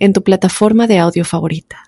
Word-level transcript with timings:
en 0.00 0.12
tu 0.12 0.24
plataforma 0.24 0.86
de 0.88 0.98
audio 0.98 1.24
favorita. 1.24 1.84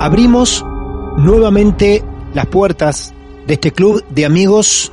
Abrimos 0.00 0.64
nuevamente 1.16 2.04
las 2.34 2.46
puertas 2.46 3.14
de 3.46 3.54
este 3.54 3.72
club 3.72 4.04
de 4.08 4.24
amigos 4.24 4.92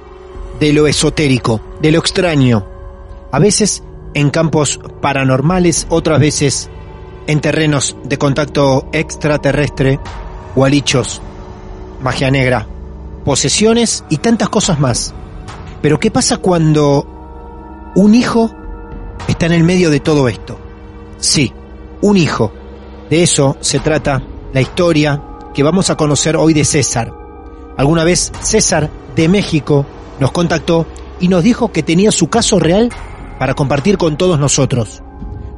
de 0.59 0.73
lo 0.73 0.87
esotérico, 0.87 1.61
de 1.81 1.91
lo 1.91 1.99
extraño. 1.99 2.65
A 3.31 3.39
veces 3.39 3.83
en 4.13 4.29
campos 4.29 4.79
paranormales, 5.01 5.87
otras 5.89 6.19
veces 6.19 6.69
en 7.27 7.39
terrenos 7.39 7.95
de 8.03 8.17
contacto 8.17 8.87
extraterrestre 8.91 9.99
o 10.55 10.65
alichos, 10.65 11.21
magia 12.01 12.29
negra, 12.29 12.67
posesiones 13.23 14.03
y 14.09 14.17
tantas 14.17 14.49
cosas 14.49 14.79
más. 14.79 15.13
Pero 15.81 15.99
¿qué 15.99 16.11
pasa 16.11 16.37
cuando 16.37 17.91
un 17.95 18.15
hijo 18.15 18.51
está 19.27 19.45
en 19.45 19.53
el 19.53 19.63
medio 19.63 19.89
de 19.89 19.99
todo 19.99 20.27
esto? 20.27 20.57
Sí, 21.19 21.53
un 22.01 22.17
hijo. 22.17 22.51
De 23.09 23.23
eso 23.23 23.57
se 23.59 23.79
trata 23.79 24.23
la 24.53 24.61
historia 24.61 25.21
que 25.53 25.63
vamos 25.63 25.89
a 25.89 25.97
conocer 25.97 26.35
hoy 26.35 26.53
de 26.53 26.65
César. 26.65 27.20
Alguna 27.81 28.03
vez 28.03 28.31
César 28.41 28.91
de 29.15 29.27
México 29.27 29.87
nos 30.19 30.31
contactó 30.31 30.85
y 31.19 31.29
nos 31.29 31.43
dijo 31.43 31.71
que 31.71 31.81
tenía 31.81 32.11
su 32.11 32.29
caso 32.29 32.59
real 32.59 32.91
para 33.39 33.55
compartir 33.55 33.97
con 33.97 34.17
todos 34.17 34.39
nosotros. 34.39 35.01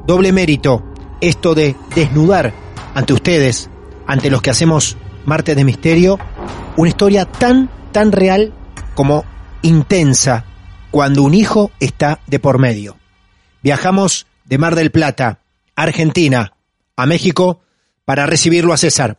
Doble 0.06 0.32
mérito 0.32 0.82
esto 1.20 1.54
de 1.54 1.76
desnudar 1.94 2.54
ante 2.94 3.12
ustedes, 3.12 3.68
ante 4.06 4.30
los 4.30 4.40
que 4.40 4.48
hacemos 4.48 4.96
Martes 5.26 5.54
de 5.54 5.64
Misterio, 5.64 6.18
una 6.78 6.88
historia 6.88 7.26
tan, 7.26 7.68
tan 7.92 8.10
real 8.10 8.54
como 8.94 9.26
intensa 9.60 10.46
cuando 10.90 11.24
un 11.24 11.34
hijo 11.34 11.72
está 11.78 12.20
de 12.26 12.38
por 12.38 12.58
medio. 12.58 12.96
Viajamos 13.62 14.26
de 14.46 14.56
Mar 14.56 14.76
del 14.76 14.90
Plata, 14.90 15.40
Argentina, 15.76 16.54
a 16.96 17.04
México 17.04 17.60
para 18.06 18.24
recibirlo 18.24 18.72
a 18.72 18.78
César. 18.78 19.18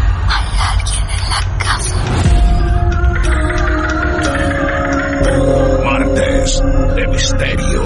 De 6.41 7.07
Misterio. 7.07 7.83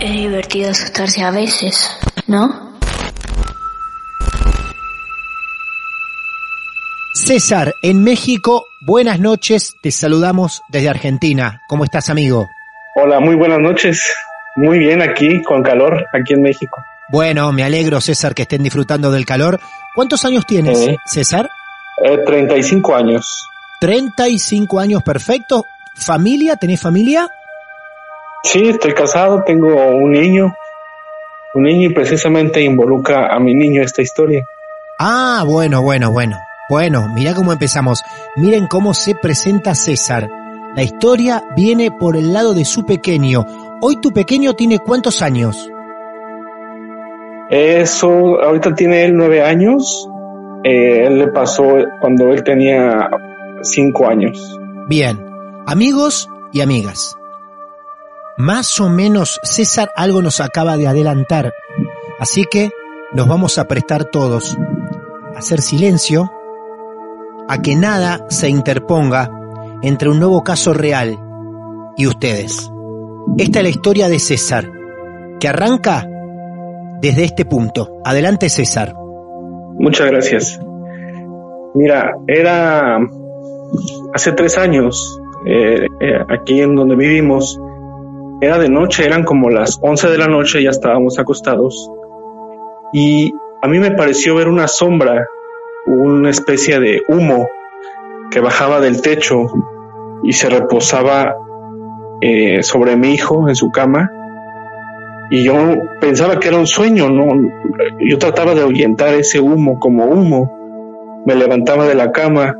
Es 0.00 0.10
divertido 0.10 0.70
asustarse 0.72 1.22
a 1.22 1.30
veces, 1.30 1.88
¿no? 2.26 2.72
César, 7.14 7.76
en 7.82 8.02
México, 8.02 8.64
buenas 8.80 9.20
noches, 9.20 9.76
te 9.80 9.92
saludamos 9.92 10.62
desde 10.68 10.88
Argentina. 10.88 11.62
¿Cómo 11.68 11.84
estás, 11.84 12.10
amigo? 12.10 12.48
Hola, 12.96 13.20
muy 13.20 13.36
buenas 13.36 13.60
noches. 13.60 14.12
Muy 14.56 14.80
bien 14.80 15.00
aquí, 15.00 15.44
con 15.44 15.62
calor, 15.62 16.06
aquí 16.12 16.32
en 16.32 16.42
México. 16.42 16.82
Bueno, 17.08 17.52
me 17.52 17.62
alegro, 17.62 18.00
César, 18.00 18.34
que 18.34 18.42
estén 18.42 18.64
disfrutando 18.64 19.12
del 19.12 19.24
calor. 19.24 19.60
¿Cuántos 19.94 20.24
años 20.24 20.44
tienes, 20.44 20.76
Sí. 20.76 20.96
César? 21.06 21.48
Eh, 22.04 22.18
35 22.26 22.96
años. 22.96 23.46
35 23.80 24.80
años, 24.80 25.04
perfecto. 25.04 25.64
¿Familia? 26.00 26.56
¿Tenés 26.56 26.80
familia? 26.80 27.28
Sí, 28.42 28.70
estoy 28.70 28.94
casado, 28.94 29.42
tengo 29.44 29.74
un 29.74 30.12
niño. 30.12 30.54
Un 31.54 31.64
niño 31.64 31.90
y 31.90 31.92
precisamente 31.92 32.62
involucra 32.62 33.34
a 33.34 33.38
mi 33.38 33.54
niño 33.54 33.82
esta 33.82 34.02
historia. 34.02 34.42
Ah, 34.98 35.44
bueno, 35.46 35.82
bueno, 35.82 36.10
bueno. 36.10 36.38
Bueno, 36.70 37.08
mira 37.14 37.34
cómo 37.34 37.52
empezamos. 37.52 38.02
Miren 38.36 38.66
cómo 38.66 38.94
se 38.94 39.14
presenta 39.14 39.74
César. 39.74 40.28
La 40.74 40.82
historia 40.82 41.42
viene 41.56 41.90
por 41.90 42.16
el 42.16 42.32
lado 42.32 42.54
de 42.54 42.64
su 42.64 42.86
pequeño. 42.86 43.44
Hoy 43.82 44.00
tu 44.00 44.12
pequeño 44.12 44.54
tiene 44.54 44.78
cuántos 44.78 45.20
años? 45.20 45.68
Eso, 47.50 48.40
ahorita 48.40 48.74
tiene 48.74 49.04
él 49.04 49.16
nueve 49.16 49.42
años. 49.42 50.08
Eh, 50.62 51.06
él 51.06 51.18
le 51.18 51.28
pasó 51.28 51.64
cuando 52.00 52.32
él 52.32 52.44
tenía 52.44 53.10
cinco 53.62 54.08
años. 54.08 54.56
Bien, 54.86 55.29
amigos 55.70 56.28
y 56.52 56.62
amigas. 56.62 57.16
Más 58.36 58.80
o 58.80 58.88
menos 58.88 59.38
César 59.44 59.92
algo 59.94 60.20
nos 60.20 60.40
acaba 60.40 60.76
de 60.76 60.88
adelantar, 60.88 61.52
así 62.18 62.44
que 62.50 62.70
nos 63.12 63.28
vamos 63.28 63.56
a 63.56 63.68
prestar 63.68 64.04
todos 64.06 64.58
a 65.32 65.38
hacer 65.38 65.60
silencio, 65.60 66.28
a 67.48 67.62
que 67.62 67.76
nada 67.76 68.26
se 68.30 68.48
interponga 68.48 69.30
entre 69.82 70.08
un 70.08 70.18
nuevo 70.18 70.42
caso 70.42 70.74
real 70.74 71.16
y 71.96 72.08
ustedes. 72.08 72.68
Esta 73.38 73.60
es 73.60 73.62
la 73.62 73.70
historia 73.70 74.08
de 74.08 74.18
César, 74.18 74.68
que 75.38 75.46
arranca 75.46 76.04
desde 77.00 77.22
este 77.22 77.44
punto. 77.44 78.00
Adelante 78.04 78.48
César. 78.48 78.92
Muchas 79.78 80.10
gracias. 80.10 80.60
Mira, 81.74 82.10
era 82.26 82.98
hace 84.12 84.32
tres 84.32 84.58
años, 84.58 85.19
eh, 85.46 85.86
eh, 86.00 86.24
aquí 86.28 86.60
en 86.60 86.76
donde 86.76 86.96
vivimos, 86.96 87.60
era 88.40 88.58
de 88.58 88.68
noche, 88.68 89.04
eran 89.04 89.24
como 89.24 89.50
las 89.50 89.78
11 89.82 90.08
de 90.08 90.18
la 90.18 90.28
noche, 90.28 90.62
ya 90.62 90.70
estábamos 90.70 91.18
acostados, 91.18 91.90
y 92.92 93.32
a 93.62 93.68
mí 93.68 93.78
me 93.78 93.92
pareció 93.92 94.34
ver 94.34 94.48
una 94.48 94.66
sombra, 94.66 95.26
una 95.86 96.30
especie 96.30 96.80
de 96.80 97.02
humo 97.08 97.46
que 98.30 98.40
bajaba 98.40 98.80
del 98.80 99.02
techo 99.02 99.46
y 100.22 100.32
se 100.32 100.48
reposaba 100.48 101.36
eh, 102.20 102.62
sobre 102.62 102.96
mi 102.96 103.12
hijo 103.12 103.48
en 103.48 103.54
su 103.54 103.70
cama. 103.70 104.10
Y 105.30 105.44
yo 105.44 105.54
pensaba 106.00 106.38
que 106.40 106.48
era 106.48 106.58
un 106.58 106.66
sueño, 106.66 107.08
¿no? 107.08 107.26
Yo 108.00 108.18
trataba 108.18 108.54
de 108.54 108.62
ahuyentar 108.62 109.14
ese 109.14 109.40
humo 109.40 109.78
como 109.78 110.06
humo. 110.06 111.22
Me 111.26 111.34
levantaba 111.34 111.86
de 111.86 111.94
la 111.94 112.10
cama 112.10 112.56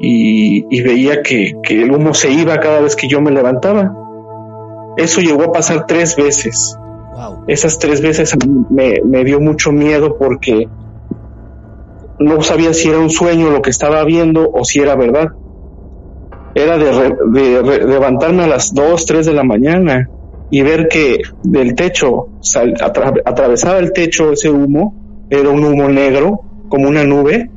y, 0.00 0.64
y 0.70 0.82
veía 0.82 1.22
que, 1.22 1.52
que 1.62 1.82
el 1.82 1.92
humo 1.92 2.14
se 2.14 2.30
iba 2.30 2.58
cada 2.60 2.80
vez 2.80 2.96
que 2.96 3.08
yo 3.08 3.20
me 3.20 3.30
levantaba. 3.30 3.94
Eso 4.96 5.20
llegó 5.20 5.44
a 5.44 5.52
pasar 5.52 5.86
tres 5.86 6.16
veces. 6.16 6.76
Wow. 7.14 7.44
Esas 7.46 7.78
tres 7.78 8.00
veces 8.00 8.34
me, 8.70 9.00
me 9.04 9.24
dio 9.24 9.40
mucho 9.40 9.72
miedo 9.72 10.16
porque 10.18 10.68
no 12.18 12.42
sabía 12.42 12.72
si 12.74 12.88
era 12.88 12.98
un 12.98 13.10
sueño 13.10 13.50
lo 13.50 13.62
que 13.62 13.70
estaba 13.70 14.04
viendo 14.04 14.50
o 14.52 14.64
si 14.64 14.80
era 14.80 14.94
verdad. 14.96 15.28
Era 16.54 16.76
de, 16.76 16.92
re- 16.92 17.16
de 17.32 17.62
re- 17.62 17.86
levantarme 17.86 18.44
a 18.44 18.46
las 18.46 18.74
2, 18.74 19.06
3 19.06 19.26
de 19.26 19.32
la 19.32 19.42
mañana 19.42 20.10
y 20.50 20.60
ver 20.62 20.88
que 20.88 21.18
del 21.42 21.74
techo, 21.74 22.28
sal- 22.40 22.74
atra- 22.74 23.22
atravesaba 23.24 23.78
el 23.78 23.92
techo 23.92 24.32
ese 24.32 24.50
humo, 24.50 24.94
era 25.30 25.48
un 25.48 25.64
humo 25.64 25.88
negro 25.88 26.42
como 26.68 26.88
una 26.88 27.04
nube 27.04 27.50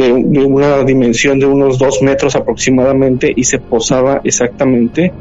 de, 0.00 0.44
una 0.44 0.82
dimensión 0.84 1.38
de 1.38 1.46
unos 1.46 1.78
dos 1.78 2.02
metros 2.02 2.36
aproximadamente 2.36 3.32
y 3.34 3.44
se 3.44 3.58
posaba 3.58 4.20
exactamente 4.24 5.12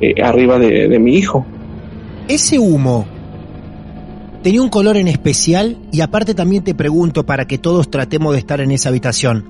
eh, 0.00 0.22
arriba 0.22 0.58
de, 0.58 0.98
mi 0.98 1.16
hijo. 1.16 1.44
Ese 2.28 2.58
humo 2.58 3.06
tenía 4.42 4.62
un 4.62 4.68
color 4.68 4.96
en 4.96 5.08
especial 5.08 5.78
y 5.92 6.00
aparte 6.00 6.34
también 6.34 6.64
te 6.64 6.74
pregunto 6.74 7.26
para 7.26 7.46
que 7.46 7.58
todos 7.58 7.90
tratemos 7.90 8.32
de 8.32 8.38
estar 8.38 8.60
en 8.60 8.70
esa 8.70 8.88
habitación. 8.88 9.46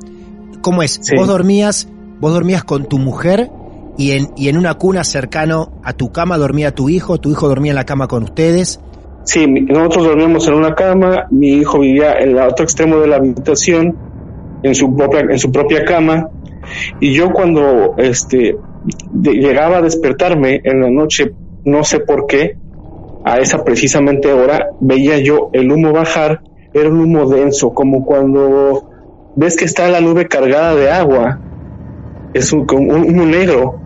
¿Cómo 0.61 0.83
es? 0.83 1.01
¿Vos 1.17 1.29
dormías, 1.29 1.89
vos 2.21 2.33
dormías 2.33 2.65
con 2.65 2.87
tu 2.89 2.99
mujer 2.99 3.51
y 3.99 4.13
en, 4.13 4.31
y 4.37 4.49
en 4.49 4.57
una 4.57 4.75
cuna 4.75 5.05
cercano 5.05 5.73
a 5.85 5.93
tu 5.93 6.11
cama 6.11 6.39
dormía 6.39 6.75
tu 6.75 6.89
hijo, 6.89 7.19
tu 7.19 7.31
hijo 7.31 7.49
dormía 7.49 7.73
en 7.73 7.77
la 7.77 7.85
cama 7.85 8.09
con 8.09 8.25
ustedes? 8.25 8.81
Sí, 9.25 9.47
nosotros 9.47 10.05
dormíamos 10.05 10.47
en 10.49 10.55
una 10.55 10.75
cama, 10.75 11.27
mi 11.31 11.49
hijo 11.55 11.79
vivía 11.79 12.19
en 12.19 12.31
el 12.31 12.39
otro 12.39 12.65
extremo 12.65 12.99
de 12.99 13.09
la 13.09 13.17
habitación, 13.17 13.97
en 14.65 14.75
su 14.75 14.97
propia, 14.97 15.21
en 15.21 15.39
su 15.39 15.53
propia 15.53 15.85
cama, 15.85 16.31
y 16.99 17.13
yo 17.13 17.33
cuando 17.33 17.95
este, 17.99 18.57
llegaba 19.23 19.79
a 19.79 19.83
despertarme 19.83 20.61
en 20.65 20.81
la 20.81 20.91
noche, 20.91 21.33
no 21.65 21.85
sé 21.85 22.01
por 22.01 22.27
qué, 22.27 22.57
a 23.25 23.39
esa 23.39 23.63
precisamente 23.65 24.33
hora, 24.33 24.71
veía 24.81 25.19
yo 25.19 25.51
el 25.53 25.71
humo 25.71 25.93
bajar, 25.93 26.43
era 26.73 26.89
un 26.89 27.01
humo 27.01 27.27
denso, 27.29 27.73
como 27.73 28.05
cuando 28.05 28.91
ves 29.37 29.57
que 29.57 29.65
está 29.65 29.89
la 29.89 30.01
nube 30.01 30.27
cargada 30.29 30.75
de 30.75 30.91
agua, 30.91 31.41
es 32.33 32.53
un, 32.53 32.67
humo 32.71 33.25
negro, 33.27 33.81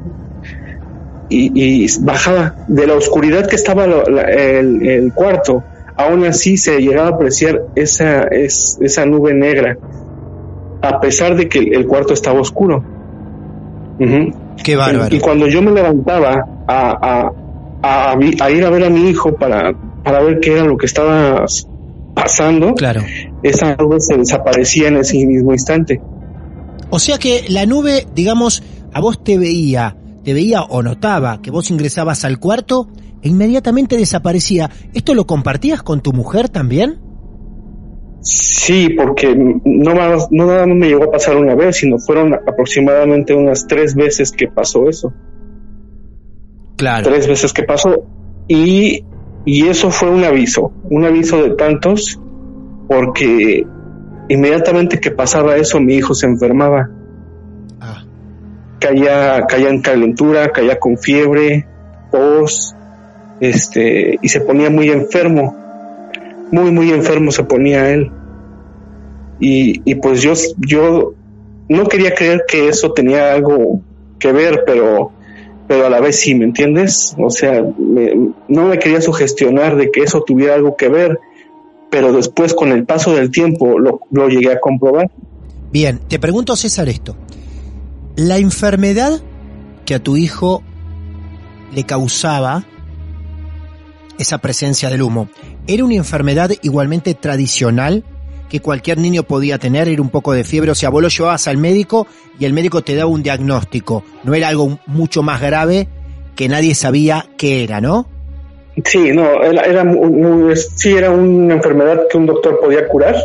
y, 1.29 1.87
bajaba 2.01 2.55
de 2.69 2.87
la 2.87 2.95
oscuridad 2.95 3.47
que 3.47 3.57
estaba 3.57 3.85
el, 3.85 5.13
cuarto, 5.15 5.63
aún 5.97 6.25
así 6.25 6.57
se 6.57 6.81
llegaba 6.81 7.09
a 7.09 7.13
apreciar 7.13 7.65
esa, 7.75 8.23
esa 8.23 9.07
nube 9.07 9.35
negra, 9.35 9.77
a 10.83 11.01
pesar 11.01 11.37
de 11.37 11.49
que 11.49 11.59
el 11.59 11.87
cuarto 11.87 12.15
estaba 12.15 12.41
oscuro. 12.41 12.85
Qué 14.63 14.77
bárbaro. 14.77 15.15
Y, 15.15 15.21
cuando 15.21 15.47
yo 15.49 15.61
me 15.63 15.73
levantaba 15.73 16.45
a, 16.67 17.33
a, 17.83 18.13
a, 18.13 18.51
ir 18.51 18.65
a 18.65 18.71
ver 18.71 18.85
a 18.85 18.91
mi 18.91 19.09
hijo 19.09 19.35
para, 19.35 19.75
para 20.05 20.23
ver 20.23 20.41
qué 20.41 20.53
era 20.53 20.65
lo 20.65 20.77
que 20.77 20.87
estaba 20.87 21.45
pasando, 22.15 22.75
claro. 22.75 23.03
esa 23.43 23.75
nube 23.77 24.01
se 24.01 24.17
desaparecía 24.17 24.89
en 24.89 24.99
ese 24.99 25.17
mismo 25.27 25.53
instante. 25.53 26.01
O 26.91 26.99
sea 26.99 27.19
que 27.19 27.45
la 27.49 27.67
nube, 27.67 28.07
digamos, 28.15 28.63
a 28.93 29.01
vos 29.01 29.23
te 29.23 29.39
veía 29.39 29.97
te 30.29 30.35
veía 30.35 30.61
o 30.63 30.83
notaba 30.83 31.41
que 31.41 31.51
vos 31.51 31.71
ingresabas 31.71 32.23
al 32.27 32.39
cuarto 32.39 32.89
e 33.23 33.31
inmediatamente 33.31 33.97
desaparecía. 33.97 34.71
¿Esto 34.93 35.15
lo 35.15 35.27
compartías 35.27 35.83
con 35.83 36.03
tu 36.03 36.13
mujer 36.13 36.51
también? 36.51 36.99
Sí, 38.31 38.91
porque 38.91 39.35
no, 39.35 39.61
no 39.65 39.95
nada 39.95 40.67
más 40.67 40.77
me 40.77 40.89
llegó 40.89 41.05
a 41.05 41.11
pasar 41.11 41.37
una 41.37 41.55
vez, 41.55 41.77
sino 41.77 41.99
fueron 41.99 42.35
aproximadamente 42.35 43.35
unas 43.35 43.67
tres 43.67 43.95
veces 43.95 44.33
que 44.33 44.49
pasó 44.49 44.89
eso. 44.89 45.13
Claro. 46.77 47.09
Tres 47.09 47.27
veces 47.27 47.53
que 47.53 47.63
pasó. 47.63 48.05
Y, 48.47 49.05
y 49.45 49.67
eso 49.69 49.91
fue 49.91 50.11
un 50.11 50.25
aviso, 50.25 50.73
un 50.91 51.05
aviso 51.05 51.43
de 51.43 51.51
tantos, 51.51 52.21
porque 52.87 53.67
inmediatamente 54.29 55.01
que 55.01 55.11
pasaba 55.11 55.57
eso 55.57 55.81
mi 55.81 55.95
hijo 55.95 56.15
se 56.15 56.27
enfermaba 56.27 56.91
caía, 58.79 59.47
caía 59.47 59.69
en 59.69 59.83
calentura, 59.83 60.51
caía 60.51 60.79
con 60.79 60.99
fiebre, 60.99 61.67
tos, 62.11 62.75
este, 63.41 64.19
y 64.21 64.29
se 64.29 64.41
ponía 64.41 64.71
muy 64.71 64.91
enfermo, 64.91 65.57
muy, 66.51 66.71
muy 66.71 66.91
enfermo 66.93 67.31
se 67.31 67.45
ponía 67.45 67.91
él. 67.91 68.11
Y, 69.41 69.81
y 69.85 69.95
pues 69.97 70.23
yo, 70.23 70.33
yo 70.59 71.15
no 71.69 71.87
quería 71.87 72.15
creer 72.15 72.45
que 72.49 72.69
eso 72.69 72.93
tenía 72.93 73.33
algo 73.33 73.81
que 74.19 74.33
ver, 74.33 74.65
pero, 74.67 75.13
pero 75.67 75.87
a 75.87 75.91
la 75.91 76.01
vez 76.01 76.19
sí, 76.21 76.35
¿me 76.35 76.45
entiendes? 76.45 77.15
O 77.19 77.31
sea, 77.31 77.63
no 77.63 78.67
me 78.67 78.79
quería 78.79 79.01
sugestionar 79.01 79.77
de 79.77 79.91
que 79.91 80.03
eso 80.03 80.23
tuviera 80.23 80.55
algo 80.55 80.77
que 80.77 80.89
ver, 80.89 81.21
pero 81.91 82.13
después 82.13 82.55
con 82.55 82.73
el 82.73 82.85
paso 82.85 83.15
del 83.15 83.31
tiempo 83.31 83.79
lo, 83.79 84.01
lo 84.11 84.29
llegué 84.29 84.53
a 84.53 84.61
comprobar. 84.61 85.11
Bien, 85.71 86.01
te 86.09 86.19
pregunto 86.19 86.57
César 86.57 86.89
esto. 86.89 87.17
La 88.17 88.39
enfermedad 88.39 89.21
que 89.85 89.95
a 89.95 90.03
tu 90.03 90.17
hijo 90.17 90.63
le 91.75 91.85
causaba 91.85 92.65
esa 94.19 94.39
presencia 94.39 94.91
del 94.91 95.03
humo, 95.03 95.29
¿era 95.67 95.85
una 95.85 95.95
enfermedad 95.95 96.51
igualmente 96.63 97.15
tradicional 97.15 98.05
que 98.49 98.61
cualquier 98.61 98.99
niño 98.99 99.23
podía 99.23 99.59
tener? 99.59 99.89
Era 99.89 100.03
un 100.03 100.11
poco 100.11 100.33
de 100.33 100.45
fiebre, 100.45 100.71
o 100.71 100.75
sea, 100.75 100.91
vos 100.91 101.03
lo 101.03 101.09
llevabas 101.09 101.49
al 101.49 101.57
médico 101.57 102.07
y 102.39 102.45
el 102.45 102.53
médico 102.53 102.83
te 102.83 102.95
daba 102.95 103.11
un 103.11 103.23
diagnóstico, 103.23 104.05
no 104.25 104.35
era 104.35 104.49
algo 104.49 104.79
mucho 104.87 105.23
más 105.23 105.41
grave 105.41 105.89
que 106.35 106.49
nadie 106.49 106.75
sabía 106.75 107.27
qué 107.37 107.65
era, 107.65 107.81
¿no? 107.81 108.07
Sí, 108.85 109.11
no, 109.13 109.43
era, 109.43 109.85
sí 110.77 110.97
era 110.97 111.11
una 111.11 111.55
enfermedad 111.55 112.03
que 112.09 112.17
un 112.17 112.27
doctor 112.27 112.61
podía 112.61 112.87
curar, 112.87 113.17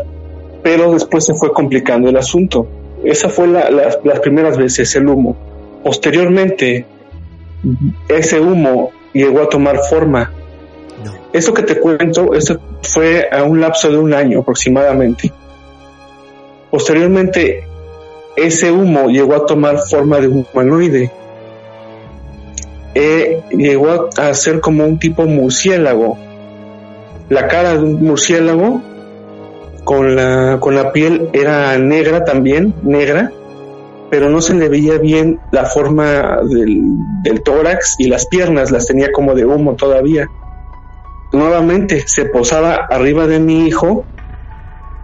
pero 0.64 0.94
después 0.94 1.26
se 1.26 1.36
fue 1.36 1.54
complicando 1.54 2.10
el 2.10 2.18
asunto. 2.18 2.68
Esa 3.04 3.30
fue 3.30 3.48
las 3.48 4.20
primeras 4.22 4.58
veces, 4.58 4.96
el 4.96 5.08
humo. 5.08 5.36
Posteriormente, 5.84 6.86
ese 8.08 8.40
humo 8.40 8.92
llegó 9.14 9.42
a 9.42 9.50
tomar 9.50 9.78
forma. 9.90 10.32
Eso 11.34 11.52
que 11.52 11.64
te 11.64 11.80
cuento, 11.80 12.36
eso 12.36 12.60
fue 12.84 13.28
a 13.32 13.44
un 13.44 13.60
lapso 13.60 13.90
de 13.90 13.98
un 13.98 14.14
año 14.14 14.42
aproximadamente. 14.42 15.34
Posteriormente, 16.70 17.66
ese 18.36 18.72
humo 18.72 19.08
llegó 19.10 19.36
a 19.36 19.46
tomar 19.48 19.80
forma 19.80 20.20
de 20.20 20.28
un 20.28 20.46
humanoide. 20.54 21.12
Eh, 22.94 23.42
llegó 23.50 24.10
a 24.16 24.34
ser 24.36 24.62
como 24.62 24.86
un 24.86 25.00
tipo 25.00 25.26
murciélago. 25.26 26.18
La 27.30 27.48
cara 27.48 27.74
de 27.74 27.80
un 27.80 28.04
murciélago 28.04 28.82
con 29.84 30.16
la, 30.16 30.60
con 30.60 30.76
la 30.76 30.92
piel 30.92 31.30
era 31.34 31.76
negra 31.80 32.26
también, 32.26 32.76
negra, 32.84 33.32
pero 34.12 34.30
no 34.30 34.40
se 34.40 34.54
le 34.54 34.70
veía 34.70 35.00
bien 35.00 35.40
la 35.52 35.66
forma 35.66 36.42
del, 36.44 36.80
del 37.24 37.42
tórax 37.42 37.96
y 37.98 38.08
las 38.08 38.28
piernas, 38.28 38.70
las 38.70 38.86
tenía 38.86 39.12
como 39.12 39.34
de 39.34 39.46
humo 39.46 39.74
todavía. 39.76 40.28
Nuevamente 41.44 42.08
se 42.08 42.24
posaba 42.24 42.76
arriba 42.90 43.28
de 43.28 43.38
mi 43.38 43.68
hijo 43.68 44.06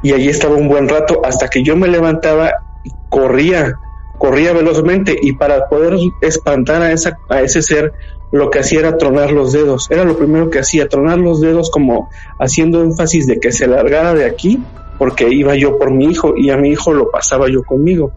y 0.02 0.14
allí 0.14 0.30
estaba 0.30 0.56
un 0.56 0.70
buen 0.70 0.88
rato 0.88 1.20
hasta 1.22 1.50
que 1.50 1.64
yo 1.64 1.76
me 1.76 1.90
levantaba 1.90 2.54
y 2.86 2.92
corría, 3.10 3.74
corría 4.18 4.54
velozmente 4.54 5.18
y 5.22 5.34
para 5.34 5.68
poder 5.68 5.98
espantar 6.22 6.82
a, 6.82 6.94
esa, 6.94 7.18
a 7.28 7.42
ese 7.42 7.62
ser 7.62 7.92
lo 8.32 8.50
que 8.50 8.60
hacía 8.60 8.80
era 8.80 8.98
tronar 8.98 9.32
los 9.32 9.52
dedos. 9.52 9.92
Era 9.92 10.06
lo 10.06 10.18
primero 10.18 10.50
que 10.50 10.60
hacía, 10.60 10.88
tronar 10.88 11.18
los 11.18 11.42
dedos 11.42 11.70
como 11.70 12.10
haciendo 12.40 12.84
énfasis 12.84 13.28
de 13.28 13.42
que 13.42 13.52
se 13.52 13.68
largara 13.68 14.14
de 14.14 14.26
aquí, 14.26 14.64
porque 14.98 15.28
iba 15.28 15.56
yo 15.56 15.78
por 15.78 15.92
mi 15.92 16.06
hijo 16.06 16.36
y 16.38 16.52
a 16.52 16.58
mi 16.58 16.70
hijo 16.70 16.94
lo 16.94 17.12
pasaba 17.12 17.50
yo 17.50 17.64
conmigo. 17.64 18.14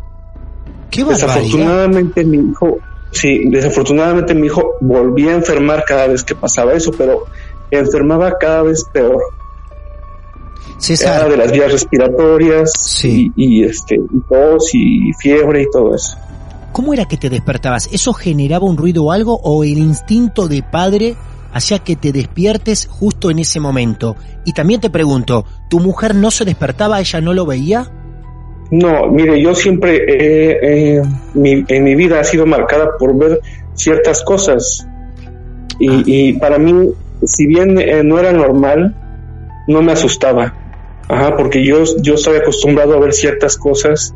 ¿Qué 0.93 1.03
desafortunadamente 1.03 2.25
mi 2.25 2.51
hijo, 2.53 2.79
sí, 3.11 3.49
desafortunadamente 3.49 4.33
mi 4.33 4.47
hijo 4.47 4.75
volvía 4.81 5.33
a 5.33 5.35
enfermar 5.35 5.85
cada 5.85 6.07
vez 6.07 6.23
que 6.23 6.37
pasaba 6.37 6.75
eso, 6.75 6.93
pero 6.93 7.25
enfermaba 7.79 8.37
cada 8.39 8.63
vez 8.63 8.85
peor. 8.93 9.23
Era 10.89 11.29
de 11.29 11.37
las 11.37 11.53
vías 11.53 11.71
respiratorias 11.71 13.05
y, 13.05 13.31
y, 13.37 13.65
este 13.65 13.95
y 13.95 14.21
tos 14.29 14.71
y 14.75 15.13
fiebre 15.21 15.63
y 15.63 15.71
todo 15.71 15.95
eso. 15.95 16.17
¿Cómo 16.73 16.93
era 16.93 17.05
que 17.05 17.17
te 17.17 17.31
despertabas? 17.31 17.89
¿Eso 17.93 18.13
generaba 18.13 18.67
un 18.67 18.77
ruido 18.77 19.05
o 19.05 19.13
algo 19.13 19.39
o 19.43 19.63
el 19.63 19.79
instinto 19.79 20.49
de 20.49 20.63
padre 20.63 21.17
hacía 21.53 21.81
que 21.81 21.97
te 21.97 22.13
despiertes 22.13 22.89
justo 22.91 23.31
en 23.31 23.39
ese 23.39 23.61
momento? 23.61 24.17
Y 24.45 24.55
también 24.55 24.81
te 24.81 24.91
pregunto, 24.91 25.45
¿tu 25.69 25.79
mujer 25.81 26.15
no 26.15 26.31
se 26.31 26.45
despertaba, 26.45 26.99
ella 27.01 27.21
no 27.21 27.35
lo 27.35 27.47
veía? 27.47 27.91
No, 28.71 29.07
mire, 29.09 29.41
yo 29.41 29.55
siempre 29.55 30.97
en 31.35 31.85
mi 31.85 31.95
vida 31.95 32.21
ha 32.21 32.25
sido 32.25 32.47
marcada 32.47 32.97
por 32.99 33.17
ver 33.17 33.41
ciertas 33.75 34.23
cosas. 34.23 34.89
Y, 35.79 36.35
ah. 36.35 36.39
para 36.41 36.59
mí, 36.59 36.89
si 37.25 37.47
bien 37.47 37.79
eh, 37.79 38.03
no 38.05 38.19
era 38.19 38.33
normal, 38.33 38.95
no 39.69 39.83
me 39.83 39.93
asustaba. 39.93 40.55
Ajá, 41.09 41.37
porque 41.37 41.65
yo, 41.65 41.85
yo 42.01 42.15
estoy 42.15 42.37
acostumbrado 42.37 42.95
a 42.95 43.01
ver 43.01 43.13
ciertas 43.13 43.57
cosas 43.57 44.15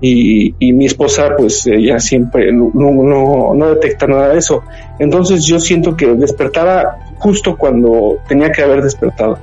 y, 0.00 0.54
mi 0.60 0.86
esposa 0.86 1.30
pues 1.36 1.66
ella 1.66 1.98
siempre 1.98 2.52
no, 2.52 2.70
no, 2.74 3.54
no, 3.54 3.74
detecta 3.74 4.06
nada 4.06 4.28
de 4.28 4.38
eso. 4.38 4.62
Entonces 4.98 5.44
yo 5.44 5.58
siento 5.58 5.96
que 5.96 6.06
despertaba 6.14 6.98
justo 7.18 7.56
cuando 7.56 8.18
tenía 8.28 8.52
que 8.52 8.62
haber 8.62 8.82
despertado. 8.82 9.38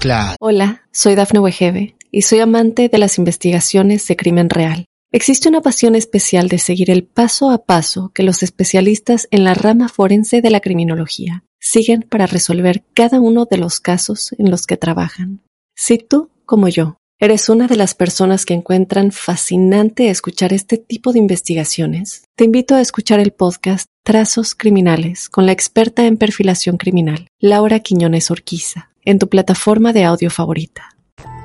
Claro. 0.00 0.36
Hola, 0.40 0.82
soy 0.90 1.14
Dafne 1.14 1.40
Wegebe 1.40 1.94
y 2.10 2.22
soy 2.22 2.40
amante 2.40 2.88
de 2.88 2.98
las 2.98 3.18
investigaciones 3.18 4.06
de 4.06 4.16
crimen 4.16 4.50
real. 4.50 4.86
Existe 5.12 5.48
una 5.48 5.60
pasión 5.60 5.94
especial 5.94 6.48
de 6.48 6.58
seguir 6.58 6.90
el 6.90 7.04
paso 7.04 7.50
a 7.50 7.64
paso 7.64 8.10
que 8.12 8.24
los 8.24 8.42
especialistas 8.42 9.28
en 9.30 9.44
la 9.44 9.54
rama 9.54 9.88
forense 9.88 10.42
de 10.42 10.50
la 10.50 10.60
criminología 10.60 11.44
siguen 11.64 12.02
para 12.08 12.26
resolver 12.26 12.84
cada 12.94 13.20
uno 13.20 13.46
de 13.46 13.56
los 13.56 13.80
casos 13.80 14.34
en 14.38 14.50
los 14.50 14.66
que 14.66 14.76
trabajan. 14.76 15.40
Si 15.74 15.98
tú, 15.98 16.30
como 16.44 16.68
yo, 16.68 16.96
¿Eres 17.20 17.48
una 17.48 17.68
de 17.68 17.76
las 17.76 17.94
personas 17.94 18.44
que 18.44 18.54
encuentran 18.54 19.12
fascinante 19.12 20.10
escuchar 20.10 20.52
este 20.52 20.78
tipo 20.78 21.12
de 21.12 21.20
investigaciones? 21.20 22.24
Te 22.34 22.44
invito 22.44 22.74
a 22.74 22.80
escuchar 22.80 23.20
el 23.20 23.30
podcast 23.30 23.86
Trazos 24.02 24.56
Criminales 24.56 25.28
con 25.28 25.46
la 25.46 25.52
experta 25.52 26.04
en 26.06 26.16
perfilación 26.16 26.76
criminal, 26.76 27.28
Laura 27.38 27.78
Quiñones 27.78 28.32
Orquiza, 28.32 28.90
en 29.04 29.20
tu 29.20 29.28
plataforma 29.28 29.92
de 29.92 30.04
audio 30.04 30.28
favorita. 30.28 30.96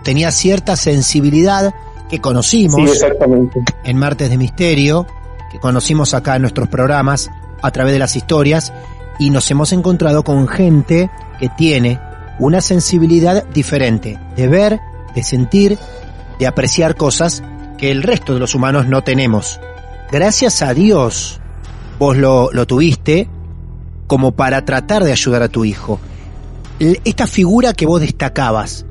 Tenía 0.04 0.32
cierta 0.32 0.76
sensibilidad 0.76 1.74
que 2.10 2.20
conocimos 2.20 2.90
Sí, 2.90 2.96
exactamente. 2.96 3.60
en 3.86 3.96
Martes 3.96 4.32
de 4.32 4.38
Misterio, 4.40 5.06
que 5.52 5.60
conocimos 5.60 6.16
acá 6.16 6.36
en 6.36 6.42
nuestros 6.42 6.68
programas 6.68 7.30
a 7.62 7.72
través 7.72 7.94
de 7.94 8.00
las 8.00 8.16
historias, 8.16 8.74
y 9.20 9.30
nos 9.30 9.50
hemos 9.52 9.72
encontrado 9.74 10.24
con 10.24 10.48
gente 10.48 11.10
que 11.40 11.50
tiene 11.50 12.00
una 12.40 12.62
sensibilidad 12.62 13.44
diferente 13.48 14.18
de 14.36 14.48
ver, 14.48 14.80
de 15.14 15.24
sentir, 15.24 15.78
de 16.40 16.48
apreciar 16.48 16.96
cosas 16.96 17.44
que 17.78 17.92
el 17.92 18.02
resto 18.04 18.34
de 18.34 18.40
los 18.40 18.56
humanos 18.56 18.88
no 18.88 19.04
tenemos. 19.04 19.60
Gracias 20.12 20.62
a 20.62 20.74
Dios, 20.74 21.40
vos 22.00 22.18
lo, 22.18 22.50
lo 22.54 22.66
tuviste 22.66 23.30
como 24.08 24.32
para 24.32 24.66
tratar 24.66 25.04
de 25.04 25.12
ayudar 25.12 25.44
a 25.44 25.50
tu 25.50 25.66
hijo. 25.66 26.00
Esta 26.80 27.28
figura 27.28 27.74
que 27.74 27.86
vos 27.86 28.00
destacabas, 28.00 28.86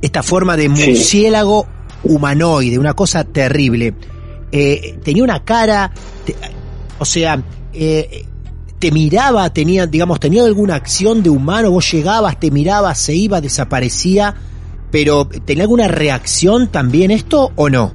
esta 0.00 0.22
forma 0.22 0.56
de 0.56 0.68
murciélago 0.70 1.66
humanoide, 2.02 2.78
una 2.78 2.94
cosa 2.94 3.24
terrible. 3.24 3.94
Eh, 4.52 4.98
tenía 5.04 5.22
una 5.22 5.44
cara, 5.44 5.90
te- 6.24 6.34
o 6.98 7.04
sea, 7.04 7.42
eh, 7.72 8.24
te 8.84 8.90
miraba, 8.90 9.48
tenía, 9.48 9.86
digamos, 9.86 10.20
tenía 10.20 10.44
alguna 10.44 10.74
acción 10.74 11.22
de 11.22 11.30
humano, 11.30 11.70
vos 11.70 11.90
llegabas, 11.90 12.38
te 12.38 12.50
mirabas, 12.50 12.98
se 12.98 13.14
iba, 13.14 13.40
desaparecía, 13.40 14.34
pero 14.90 15.26
¿tenía 15.26 15.62
alguna 15.62 15.88
reacción 15.88 16.68
también 16.68 17.10
esto 17.10 17.50
o 17.56 17.70
no? 17.70 17.94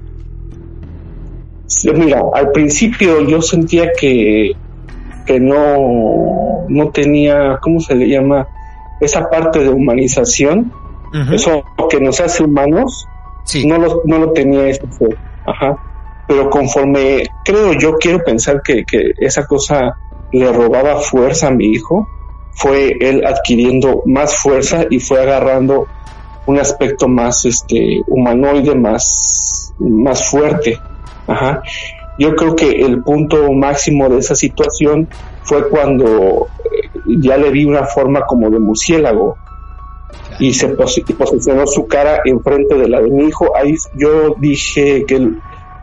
Sí, 1.68 1.92
mira, 1.92 2.24
al 2.34 2.52
principio 2.54 3.22
yo 3.28 3.40
sentía 3.40 3.92
que, 4.00 4.54
que 5.28 5.40
no, 5.40 6.66
no 6.68 6.90
tenía, 6.90 7.60
¿cómo 7.62 7.80
se 7.80 7.94
le 7.94 8.10
llama? 8.10 8.48
Esa 9.00 9.30
parte 9.30 9.60
de 9.60 9.70
humanización, 9.70 10.74
eso 11.32 11.64
que 11.88 12.00
nos 12.00 12.20
hace 12.20 12.44
humanos, 12.44 13.06
Sí. 13.44 13.64
no 13.68 13.78
lo, 13.78 14.02
no 14.06 14.18
lo 14.18 14.32
tenía 14.32 14.70
ese. 14.70 14.82
Ajá. 15.46 15.78
Pero 16.28 16.50
conforme, 16.50 17.26
creo 17.46 17.74
yo, 17.74 17.94
quiero 18.00 18.24
pensar 18.24 18.64
que, 18.64 18.84
que 18.86 19.12
esa 19.20 19.46
cosa 19.46 19.96
le 20.32 20.52
robaba 20.52 20.98
fuerza 20.98 21.48
a 21.48 21.52
mi 21.52 21.68
hijo, 21.68 22.08
fue 22.52 22.98
él 23.00 23.26
adquiriendo 23.26 24.04
más 24.06 24.36
fuerza 24.36 24.86
y 24.90 25.00
fue 25.00 25.22
agarrando 25.22 25.88
un 26.46 26.60
aspecto 26.60 27.08
más 27.08 27.46
este 27.46 28.02
humanoide, 28.08 28.76
más, 28.76 29.74
más 29.78 30.30
fuerte. 30.30 30.80
Ajá. 31.28 31.62
Yo 32.18 32.36
creo 32.36 32.56
que 32.56 32.70
el 32.82 33.02
punto 33.04 33.52
máximo 33.54 34.10
de 34.10 34.20
esa 34.20 34.36
situación 34.36 35.08
fue 35.44 35.70
cuando 35.70 36.48
eh, 36.66 36.90
ya 37.22 37.38
le 37.38 37.50
vi 37.50 37.66
una 37.66 37.86
forma 37.86 38.26
como 38.26 38.50
de 38.50 38.60
murciélago 38.60 39.38
y 40.40 40.54
se 40.54 40.70
posicionó 40.70 41.68
su 41.68 41.88
cara 41.88 42.22
enfrente 42.26 42.76
de 42.76 42.90
la 42.90 43.02
de 43.02 43.10
mi 43.10 43.26
hijo. 43.26 43.56
Ahí 43.56 43.76
yo 43.96 44.36
dije 44.38 45.06
que 45.06 45.30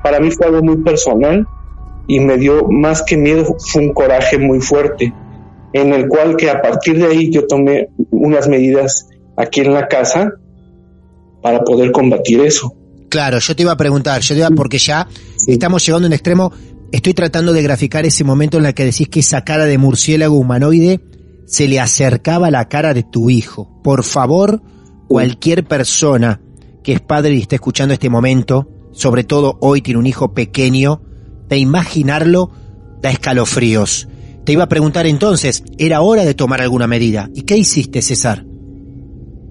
para 0.02 0.20
mí 0.20 0.30
fue 0.30 0.46
algo 0.46 0.62
muy 0.62 0.76
personal 0.78 1.46
y 2.08 2.20
me 2.20 2.36
dio 2.38 2.68
más 2.68 3.02
que 3.02 3.16
miedo, 3.16 3.56
fue 3.58 3.82
un 3.82 3.92
coraje 3.92 4.38
muy 4.38 4.60
fuerte, 4.60 5.12
en 5.72 5.92
el 5.92 6.08
cual 6.08 6.36
que 6.36 6.50
a 6.50 6.62
partir 6.62 6.98
de 6.98 7.06
ahí 7.06 7.30
yo 7.32 7.46
tomé 7.46 7.88
unas 8.10 8.48
medidas 8.48 9.08
aquí 9.36 9.60
en 9.60 9.74
la 9.74 9.88
casa 9.88 10.32
para 11.42 11.62
poder 11.64 11.92
combatir 11.92 12.40
eso. 12.40 12.74
Claro, 13.08 13.38
yo 13.38 13.54
te 13.54 13.62
iba 13.62 13.72
a 13.72 13.76
preguntar, 13.76 14.20
yo 14.20 14.34
te 14.34 14.40
iba, 14.40 14.50
porque 14.50 14.78
ya 14.78 15.06
Sí. 15.36 15.52
estamos 15.52 15.84
llegando 15.86 16.06
a 16.06 16.08
un 16.08 16.12
extremo, 16.12 16.52
estoy 16.92 17.14
tratando 17.14 17.52
de 17.52 17.62
graficar 17.62 18.04
ese 18.06 18.24
momento 18.24 18.58
en 18.58 18.66
el 18.66 18.74
que 18.74 18.84
decís 18.84 19.08
que 19.08 19.20
esa 19.20 19.44
cara 19.44 19.64
de 19.64 19.78
murciélago 19.78 20.36
humanoide 20.36 21.00
se 21.46 21.68
le 21.68 21.78
acercaba 21.78 22.48
a 22.48 22.50
la 22.50 22.68
cara 22.68 22.94
de 22.94 23.04
tu 23.04 23.30
hijo. 23.30 23.80
Por 23.84 24.02
favor, 24.02 24.60
cualquier 25.08 25.64
persona 25.64 26.40
que 26.82 26.94
es 26.94 27.00
padre 27.00 27.34
y 27.34 27.40
esté 27.42 27.56
escuchando 27.56 27.94
este 27.94 28.10
momento, 28.10 28.68
sobre 28.92 29.22
todo 29.24 29.56
hoy 29.60 29.82
tiene 29.82 30.00
un 30.00 30.06
hijo 30.06 30.32
pequeño, 30.34 31.00
de 31.48 31.58
imaginarlo 31.58 32.50
da 33.00 33.10
escalofríos. 33.10 34.08
Te 34.44 34.52
iba 34.52 34.64
a 34.64 34.68
preguntar 34.68 35.06
entonces, 35.06 35.64
¿era 35.78 36.00
hora 36.00 36.24
de 36.24 36.34
tomar 36.34 36.60
alguna 36.60 36.86
medida? 36.86 37.28
¿Y 37.34 37.42
qué 37.42 37.56
hiciste, 37.56 38.00
César? 38.02 38.44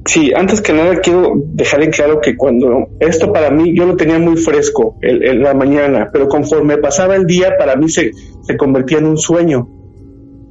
Sí, 0.05 0.31
antes 0.35 0.61
que 0.61 0.71
nada 0.71 1.01
quiero 1.01 1.33
dejar 1.35 1.81
en 1.81 1.91
claro 1.91 2.21
que 2.21 2.37
cuando 2.37 2.89
esto 2.99 3.33
para 3.33 3.49
mí 3.49 3.75
yo 3.75 3.87
lo 3.87 3.97
tenía 3.97 4.19
muy 4.19 4.37
fresco 4.37 4.97
en, 5.01 5.41
la 5.41 5.55
mañana, 5.55 6.09
pero 6.13 6.27
conforme 6.27 6.77
pasaba 6.77 7.15
el 7.15 7.25
día 7.25 7.57
para 7.57 7.75
mí 7.75 7.89
se, 7.89 8.11
se 8.43 8.55
convertía 8.55 8.99
en 8.99 9.07
un 9.07 9.17
sueño, 9.17 9.67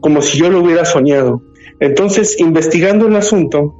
como 0.00 0.20
si 0.22 0.38
yo 0.38 0.50
lo 0.50 0.60
hubiera 0.60 0.84
soñado. 0.84 1.40
Entonces, 1.78 2.38
investigando 2.40 3.06
el 3.06 3.14
asunto, 3.14 3.74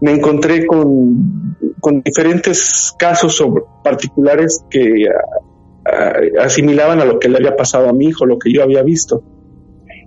me 0.00 0.12
encontré 0.12 0.66
con, 0.66 1.56
con 1.80 2.02
diferentes 2.02 2.94
casos 2.98 3.42
particulares 3.82 4.64
que 4.70 5.06
asimilaban 6.40 7.00
a 7.00 7.04
lo 7.04 7.18
que 7.18 7.28
le 7.28 7.36
había 7.36 7.56
pasado 7.56 7.88
a 7.88 7.92
mi 7.92 8.06
hijo, 8.06 8.26
lo 8.26 8.38
que 8.38 8.52
yo 8.52 8.62
había 8.62 8.82
visto. 8.82 9.22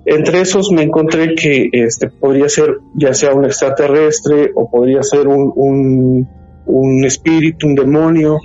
Entre 0.06 0.42
esos 0.42 0.72
me 0.72 0.82
encontré 0.82 1.36
que 1.36 1.70
este 1.72 2.10
podría 2.10 2.50
ser 2.50 2.80
ya 2.96 3.14
sea 3.14 3.34
un 3.34 3.46
extraterrestre 3.46 4.52
o 4.56 4.70
podría 4.70 5.04
ser 5.04 5.28
un, 5.28 6.26
un, 6.66 7.06
espíritu, 7.06 7.68
un 7.68 7.76
demonio, 7.76 8.40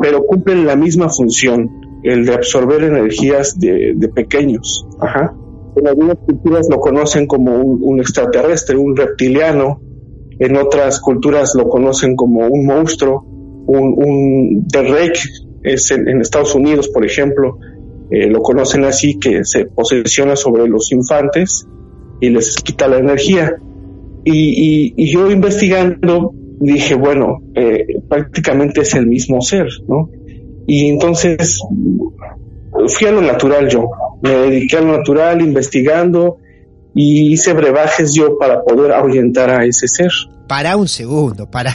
pero 0.00 0.24
cumplen 0.26 0.66
la 0.66 0.76
misma 0.76 1.08
función, 1.08 1.70
el 2.02 2.26
de 2.26 2.34
absorber 2.34 2.82
energías 2.82 3.58
de, 3.58 4.10
pequeños. 4.14 4.86
Ajá. 5.00 5.34
En 5.76 5.86
algunas 5.86 6.18
culturas 6.18 6.66
lo 6.70 6.78
conocen 6.80 7.26
como 7.26 7.56
un, 7.56 8.00
extraterrestre, 8.00 8.76
un 8.76 8.94
reptiliano, 8.94 9.80
en 10.38 10.56
otras 10.56 11.00
culturas 11.00 11.54
lo 11.54 11.68
conocen 11.68 12.16
como 12.16 12.46
un 12.46 12.66
monstruo, 12.66 13.24
un, 13.66 13.94
un 13.96 14.66
es 15.62 15.90
en, 15.90 16.08
en 16.08 16.20
Estados 16.20 16.54
Unidos, 16.54 16.88
por 16.88 17.04
ejemplo, 17.04 17.58
eh, 18.10 18.26
lo 18.26 18.42
conocen 18.42 18.84
así, 18.84 19.18
que 19.18 19.44
se 19.44 19.64
posesiona 19.66 20.36
sobre 20.36 20.68
los 20.68 20.92
infantes 20.92 21.66
y 22.20 22.28
les 22.28 22.56
quita 22.56 22.88
la 22.88 22.98
energía. 22.98 23.56
Y, 24.24 24.32
y, 24.32 24.94
y 24.96 25.10
yo 25.10 25.30
investigando 25.30 26.32
dije, 26.60 26.94
bueno, 26.94 27.42
eh, 27.54 27.86
prácticamente 28.08 28.82
es 28.82 28.94
el 28.94 29.06
mismo 29.06 29.40
ser, 29.40 29.66
¿no? 29.88 30.10
Y 30.66 30.88
entonces 30.88 31.60
fui 32.88 33.06
a 33.06 33.12
lo 33.12 33.20
natural 33.20 33.68
yo, 33.68 33.90
me 34.22 34.30
dediqué 34.30 34.76
a 34.76 34.80
lo 34.80 34.96
natural 34.98 35.40
investigando 35.40 36.38
y 36.94 37.32
hice 37.32 37.52
brebajes 37.52 38.14
yo 38.14 38.38
para 38.38 38.62
poder 38.62 38.92
ahuyentar 38.92 39.50
a 39.50 39.64
ese 39.64 39.88
ser. 39.88 40.10
Para 40.46 40.76
un 40.76 40.86
segundo, 40.86 41.50
para... 41.50 41.74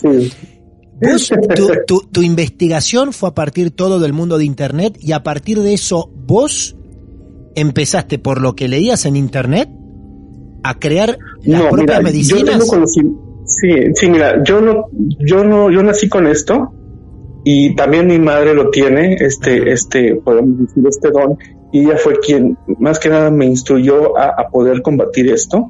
Sí. 0.00 0.32
Vos, 1.02 1.28
tu, 1.56 1.68
tu, 1.86 2.00
tu 2.10 2.22
investigación 2.22 3.12
fue 3.12 3.30
a 3.30 3.34
partir 3.34 3.70
todo 3.70 3.98
del 4.00 4.12
mundo 4.12 4.38
de 4.38 4.44
Internet 4.44 4.96
y 5.00 5.12
a 5.12 5.22
partir 5.22 5.60
de 5.60 5.74
eso 5.74 6.10
vos 6.14 6.76
empezaste 7.54 8.18
por 8.18 8.40
lo 8.40 8.54
que 8.54 8.68
leías 8.68 9.04
en 9.06 9.16
Internet 9.16 9.68
a 10.62 10.78
crear 10.78 11.18
las 11.42 11.62
No, 11.62 11.70
propias 11.70 11.98
mira, 11.98 12.00
medicinas. 12.00 12.70
Sí, 13.44 13.68
sí, 13.94 14.08
mira, 14.08 14.42
yo 14.44 14.60
no, 14.60 14.86
yo 15.18 15.44
no, 15.44 15.70
yo 15.70 15.82
nací 15.82 16.08
con 16.08 16.26
esto 16.26 16.72
y 17.44 17.74
también 17.74 18.06
mi 18.06 18.18
madre 18.18 18.54
lo 18.54 18.70
tiene, 18.70 19.14
este, 19.14 19.72
este, 19.72 20.14
podemos 20.14 20.60
decir, 20.60 20.84
este 20.86 21.10
don, 21.10 21.36
y 21.72 21.80
ella 21.80 21.96
fue 21.96 22.20
quien 22.20 22.56
más 22.78 23.00
que 23.00 23.08
nada 23.08 23.30
me 23.30 23.46
instruyó 23.46 24.16
a, 24.16 24.26
a 24.40 24.48
poder 24.48 24.80
combatir 24.82 25.28
esto. 25.30 25.68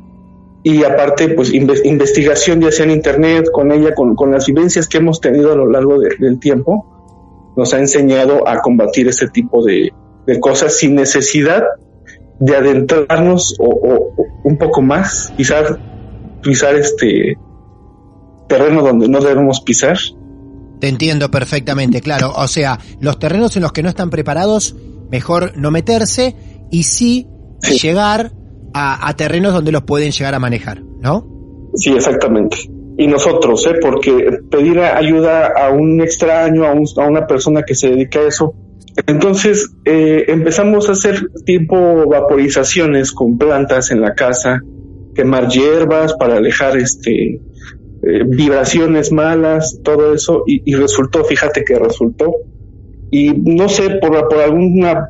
Y 0.65 0.85
aparte, 0.85 1.29
pues 1.31 1.53
inve- 1.53 1.81
investigación 1.85 2.61
ya 2.61 2.71
sea 2.71 2.85
en 2.85 2.93
internet, 2.93 3.47
con 3.53 3.73
ella, 3.73 3.95
con, 3.95 4.15
con 4.15 4.31
las 4.31 4.47
vivencias 4.47 4.87
que 4.89 4.99
hemos 4.99 5.21
tenido 5.21 5.53
a 5.53 5.57
lo 5.57 5.69
largo 5.69 5.99
de- 5.99 6.17
del 6.19 6.39
tiempo, 6.39 7.53
nos 7.57 7.75
ha 7.75 7.79
enseñado 7.79 8.47
a 8.49 8.61
combatir 8.61 9.09
este 9.09 9.29
tipo 9.29 9.65
de, 9.65 9.93
de 10.27 10.41
cosas 10.41 10.77
sin 10.77 10.95
necesidad 10.95 11.65
de 12.39 12.57
adentrarnos 12.57 13.57
o, 13.59 13.65
o- 13.67 14.15
o 14.17 14.27
un 14.45 14.57
poco 14.57 14.83
más, 14.83 15.33
pisar, 15.37 15.79
pisar 16.43 16.75
este 16.77 17.37
terreno 18.49 18.83
donde 18.83 19.09
no 19.09 19.21
debemos 19.21 19.61
pisar. 19.61 19.99
Te 20.81 20.89
entiendo 20.89 21.31
perfectamente, 21.31 22.01
claro. 22.01 22.33
O 22.37 22.49
sea, 22.49 22.79
los 23.01 23.19
terrenos 23.19 23.57
en 23.57 23.63
los 23.63 23.73
que 23.73 23.83
no 23.83 23.89
están 23.89 24.11
preparados, 24.11 24.77
mejor 25.11 25.57
no 25.57 25.71
meterse 25.71 26.35
y 26.71 26.85
sí, 26.85 27.29
Sí. 27.61 27.79
llegar 27.79 28.33
a, 28.75 29.15
terrenos 29.17 29.53
donde 29.53 29.73
los 29.73 29.83
pueden 29.83 30.11
llegar 30.11 30.35
a 30.35 30.39
manejar, 30.39 30.83
¿no? 31.01 31.27
Sí, 31.75 31.93
exactamente. 31.93 32.57
Y 32.99 33.07
nosotros, 33.07 33.67
¿eh? 33.67 33.75
porque 33.81 34.39
pedir 34.51 34.79
ayuda 34.81 35.47
a 35.57 35.71
un 35.71 36.01
extraño, 36.01 36.65
a, 36.67 36.73
un- 36.73 36.87
a 36.99 37.07
una 37.07 37.27
persona 37.27 37.63
que 37.63 37.75
se 37.75 37.89
dedica 37.91 38.21
a 38.21 38.29
eso. 38.29 38.55
Entonces 39.07 39.71
eh, 39.87 40.25
empezamos 40.29 40.89
a 40.89 40.93
hacer 40.93 41.27
tipo 41.47 42.07
vaporizaciones 42.07 43.13
con 43.13 43.39
plantas 43.39 43.91
en 43.91 44.03
la 44.03 44.15
casa, 44.15 44.61
quemar 45.15 45.49
hierbas 45.49 46.15
para 46.15 46.37
alejar 46.37 46.77
este 46.77 47.41
eh, 48.05 48.25
vibraciones 48.27 49.13
malas, 49.13 49.79
todo 49.83 50.13
eso, 50.13 50.43
y, 50.47 50.63
y, 50.71 50.75
resultó, 50.75 51.25
fíjate 51.25 51.65
que 51.65 51.79
resultó. 51.79 52.35
Y 53.11 53.31
no 53.33 53.69
sé, 53.69 53.89
por, 54.01 54.29
por 54.29 54.39
alguna 54.41 55.09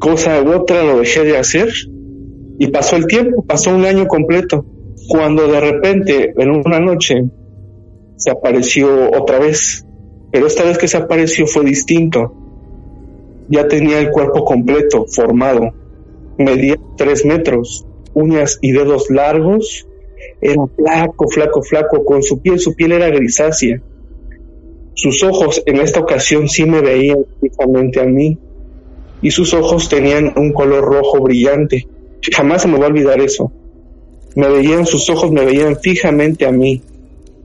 cosa 0.00 0.40
u 0.42 0.50
otra 0.52 0.82
lo 0.84 0.98
dejé 0.98 1.24
de 1.24 1.36
hacer 1.36 1.68
y 2.58 2.68
pasó 2.68 2.96
el 2.96 3.06
tiempo, 3.06 3.44
pasó 3.44 3.74
un 3.74 3.84
año 3.84 4.06
completo, 4.06 4.64
cuando 5.08 5.46
de 5.48 5.60
repente, 5.60 6.32
en 6.36 6.50
una 6.50 6.80
noche, 6.80 7.24
se 8.16 8.30
apareció 8.30 9.10
otra 9.10 9.38
vez, 9.38 9.84
pero 10.30 10.46
esta 10.46 10.64
vez 10.64 10.78
que 10.78 10.88
se 10.88 10.96
apareció 10.96 11.46
fue 11.46 11.64
distinto. 11.64 12.32
Ya 13.48 13.68
tenía 13.68 13.98
el 13.98 14.10
cuerpo 14.10 14.44
completo, 14.44 15.04
formado, 15.06 15.72
medía 16.38 16.76
tres 16.96 17.24
metros, 17.24 17.86
uñas 18.14 18.58
y 18.62 18.72
dedos 18.72 19.10
largos, 19.10 19.86
era 20.40 20.64
flaco, 20.76 21.28
flaco, 21.28 21.62
flaco, 21.62 22.04
con 22.04 22.22
su 22.22 22.40
piel, 22.40 22.58
su 22.58 22.74
piel 22.74 22.92
era 22.92 23.08
grisácea. 23.08 23.82
Sus 24.94 25.22
ojos 25.22 25.62
en 25.66 25.78
esta 25.78 26.00
ocasión 26.00 26.48
sí 26.48 26.64
me 26.64 26.80
veían 26.80 27.26
fijamente 27.40 28.00
a 28.00 28.04
mí, 28.04 28.38
y 29.20 29.30
sus 29.30 29.54
ojos 29.54 29.88
tenían 29.88 30.32
un 30.36 30.52
color 30.52 30.84
rojo 30.84 31.20
brillante. 31.20 31.86
Jamás 32.32 32.62
se 32.62 32.68
me 32.68 32.78
va 32.78 32.86
a 32.86 32.88
olvidar 32.88 33.20
eso. 33.20 33.50
Me 34.34 34.48
veían 34.48 34.86
sus 34.86 35.08
ojos, 35.10 35.30
me 35.30 35.44
veían 35.44 35.76
fijamente 35.76 36.46
a 36.46 36.52
mí. 36.52 36.82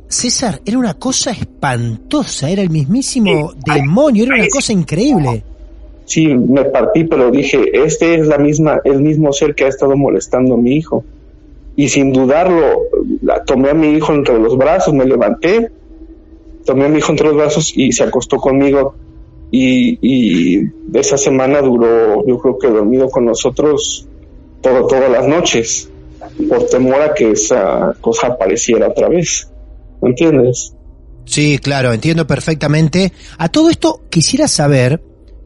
César, 0.08 0.60
era 0.66 0.78
una 0.80 0.96
cosa 0.96 1.32
espantosa, 1.32 2.50
era 2.50 2.64
el 2.64 2.72
mismísimo 2.72 3.54
demonio, 3.64 4.24
era 4.24 4.36
una 4.36 4.48
cosa 4.48 4.74
increíble. 4.74 5.44
Sí, 6.06 6.28
me 6.28 6.66
partí, 6.66 7.04
pero 7.04 7.30
dije, 7.30 7.84
este 7.86 8.16
es 8.16 8.26
la 8.26 8.40
misma, 8.40 8.82
el 8.84 9.02
mismo 9.02 9.32
ser 9.32 9.54
que 9.54 9.66
ha 9.66 9.68
estado 9.68 9.96
molestando 9.96 10.56
a 10.56 10.58
mi 10.58 10.76
hijo. 10.78 11.04
Y 11.76 11.90
sin 11.90 12.12
dudarlo, 12.12 12.82
la, 13.22 13.44
tomé 13.44 13.70
a 13.70 13.76
mi 13.76 13.90
hijo 13.90 14.12
entre 14.14 14.40
los 14.40 14.58
brazos, 14.58 14.96
me 14.96 15.06
levanté, 15.06 15.70
tomé 16.66 16.86
a 16.86 16.90
mi 16.90 16.98
hijo 16.98 17.12
entre 17.12 17.28
los 17.28 17.36
brazos 17.36 17.72
y 17.76 17.92
se 17.92 18.04
acostó 18.04 18.38
conmigo. 18.38 18.96
Y, 19.52 20.00
y 20.02 20.68
esa 20.96 21.20
semana 21.20 21.62
duró, 21.62 22.26
yo 22.26 22.40
creo 22.40 22.58
que 22.58 22.68
dormido 22.68 23.10
con 23.12 23.26
nosotros 23.26 24.09
todo, 24.62 24.88
todas 24.88 25.10
las 25.10 25.28
noches, 25.28 25.90
por 26.48 26.66
temor 26.68 27.02
a 27.02 27.14
que 27.14 27.32
esa 27.32 27.96
cosa 28.02 28.28
apareciera 28.28 28.88
otra 28.88 29.10
vez. 29.10 29.50
¿Me 30.02 30.10
entiendes? 30.10 30.74
Sí, 31.26 31.60
claro, 31.60 31.94
entiendo 31.94 32.26
perfectamente. 32.26 33.14
A 33.38 33.50
todo 33.50 33.70
esto 33.70 34.02
quisiera 34.10 34.48
saber 34.48 35.02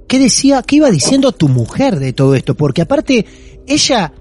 qué 0.07 0.19
decía, 0.19 0.61
qué 0.61 0.77
iba 0.77 0.89
diciendo 0.91 1.31
tu 1.31 1.49
mujer 1.49 1.99
de 1.99 2.13
todo 2.13 2.35
esto, 2.35 2.55
porque 2.55 2.81
aparte 2.83 3.25
ella 3.67 4.13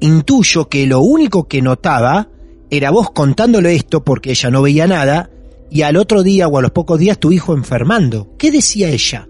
intuyo 0.00 0.68
que 0.68 0.86
lo 0.86 1.00
único 1.00 1.46
que 1.46 1.62
notaba 1.62 2.28
era 2.70 2.90
vos 2.90 3.10
contándole 3.10 3.74
esto 3.74 4.02
porque 4.02 4.30
ella 4.30 4.50
no 4.50 4.62
veía 4.62 4.86
nada 4.86 5.30
y 5.70 5.82
al 5.82 5.96
otro 5.96 6.22
día 6.22 6.48
o 6.48 6.58
a 6.58 6.62
los 6.62 6.70
pocos 6.70 6.98
días 6.98 7.18
tu 7.18 7.32
hijo 7.32 7.52
enfermando. 7.52 8.28
¿Qué 8.38 8.50
decía 8.50 8.88
ella? 8.88 9.28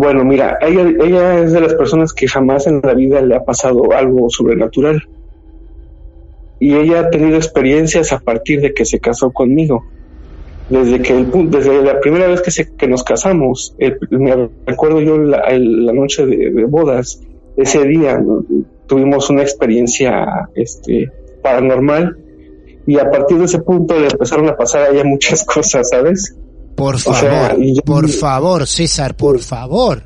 Bueno, 0.00 0.24
mira, 0.24 0.56
ella, 0.62 0.90
ella 1.04 1.40
es 1.40 1.52
de 1.52 1.60
las 1.60 1.74
personas 1.74 2.14
que 2.14 2.26
jamás 2.26 2.66
en 2.66 2.80
la 2.82 2.94
vida 2.94 3.20
le 3.20 3.36
ha 3.36 3.44
pasado 3.44 3.92
algo 3.92 4.30
sobrenatural 4.30 5.06
y 6.58 6.74
ella 6.74 7.00
ha 7.00 7.10
tenido 7.10 7.36
experiencias 7.36 8.10
a 8.10 8.18
partir 8.18 8.62
de 8.62 8.72
que 8.72 8.86
se 8.86 8.98
casó 8.98 9.30
conmigo. 9.30 9.84
Desde 10.70 11.02
que 11.02 11.12
el, 11.12 11.50
desde 11.50 11.82
la 11.82 12.00
primera 12.00 12.28
vez 12.28 12.40
que, 12.40 12.50
se, 12.50 12.74
que 12.76 12.88
nos 12.88 13.04
casamos, 13.04 13.74
el, 13.76 13.98
me 14.08 14.48
recuerdo 14.64 15.02
yo 15.02 15.18
la, 15.18 15.42
noche 15.92 16.24
de, 16.24 16.64
bodas, 16.64 17.20
ese 17.58 17.84
día 17.84 18.24
tuvimos 18.86 19.28
una 19.28 19.42
experiencia 19.42 20.48
este, 20.54 21.12
paranormal 21.42 22.16
y 22.86 22.98
a 22.98 23.10
partir 23.10 23.36
de 23.36 23.44
ese 23.44 23.58
punto 23.58 24.00
le 24.00 24.06
empezaron 24.06 24.48
a 24.48 24.56
pasar 24.56 24.88
allá 24.88 25.04
muchas 25.04 25.44
cosas, 25.54 25.90
¿sabes? 25.90 26.34
Por 26.76 26.98
favor, 26.98 27.16
o 27.16 27.20
sea, 27.20 27.56
yo, 27.58 27.82
por 27.82 28.08
favor, 28.08 28.66
César, 28.66 29.16
por 29.16 29.40
favor. 29.40 30.04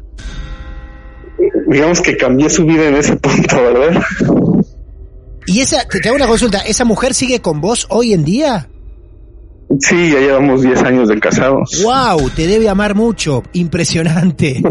Digamos 1.69 2.01
que 2.01 2.17
cambié 2.17 2.51
su 2.51 2.65
vida 2.65 2.89
en 2.89 2.97
ese 2.97 3.17
punto, 3.17 3.57
¿verdad? 3.57 4.03
Y 5.47 5.61
esa, 5.61 5.87
te 5.87 6.09
hago 6.09 6.17
una 6.17 6.27
consulta, 6.27 6.59
¿esa 6.59 6.85
mujer 6.85 7.15
sigue 7.15 7.41
con 7.41 7.61
vos 7.61 7.87
hoy 7.91 8.13
en 8.13 8.25
día? 8.25 8.69
Sí, 9.81 10.11
ya 10.13 10.21
llevamos 10.21 10.63
10 10.63 10.83
años 10.83 11.09
de 11.09 11.19
casados. 11.19 11.83
¡Wow! 11.85 12.31
Te 12.31 12.47
debe 12.47 12.69
amar 12.69 12.95
mucho. 12.95 13.43
Impresionante. 13.53 14.63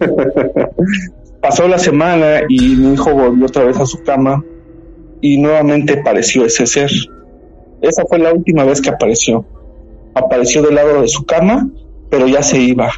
Pasó 1.40 1.68
la 1.68 1.78
semana 1.78 2.42
y 2.48 2.76
mi 2.76 2.94
hijo 2.94 3.12
volvió 3.12 3.46
otra 3.46 3.64
vez 3.64 3.78
a 3.78 3.86
su 3.86 4.02
cama 4.02 4.42
y 5.20 5.38
nuevamente 5.38 6.00
apareció 6.00 6.44
ese 6.44 6.66
ser. 6.66 6.90
Esa 7.82 8.04
fue 8.08 8.18
la 8.18 8.32
última 8.32 8.64
vez 8.64 8.80
que 8.80 8.90
apareció. 8.90 9.44
Apareció 10.14 10.62
del 10.62 10.76
lado 10.76 11.02
de 11.02 11.08
su 11.08 11.24
cama, 11.24 11.68
pero 12.10 12.26
ya 12.26 12.42
se 12.42 12.58
iba. 12.58 12.90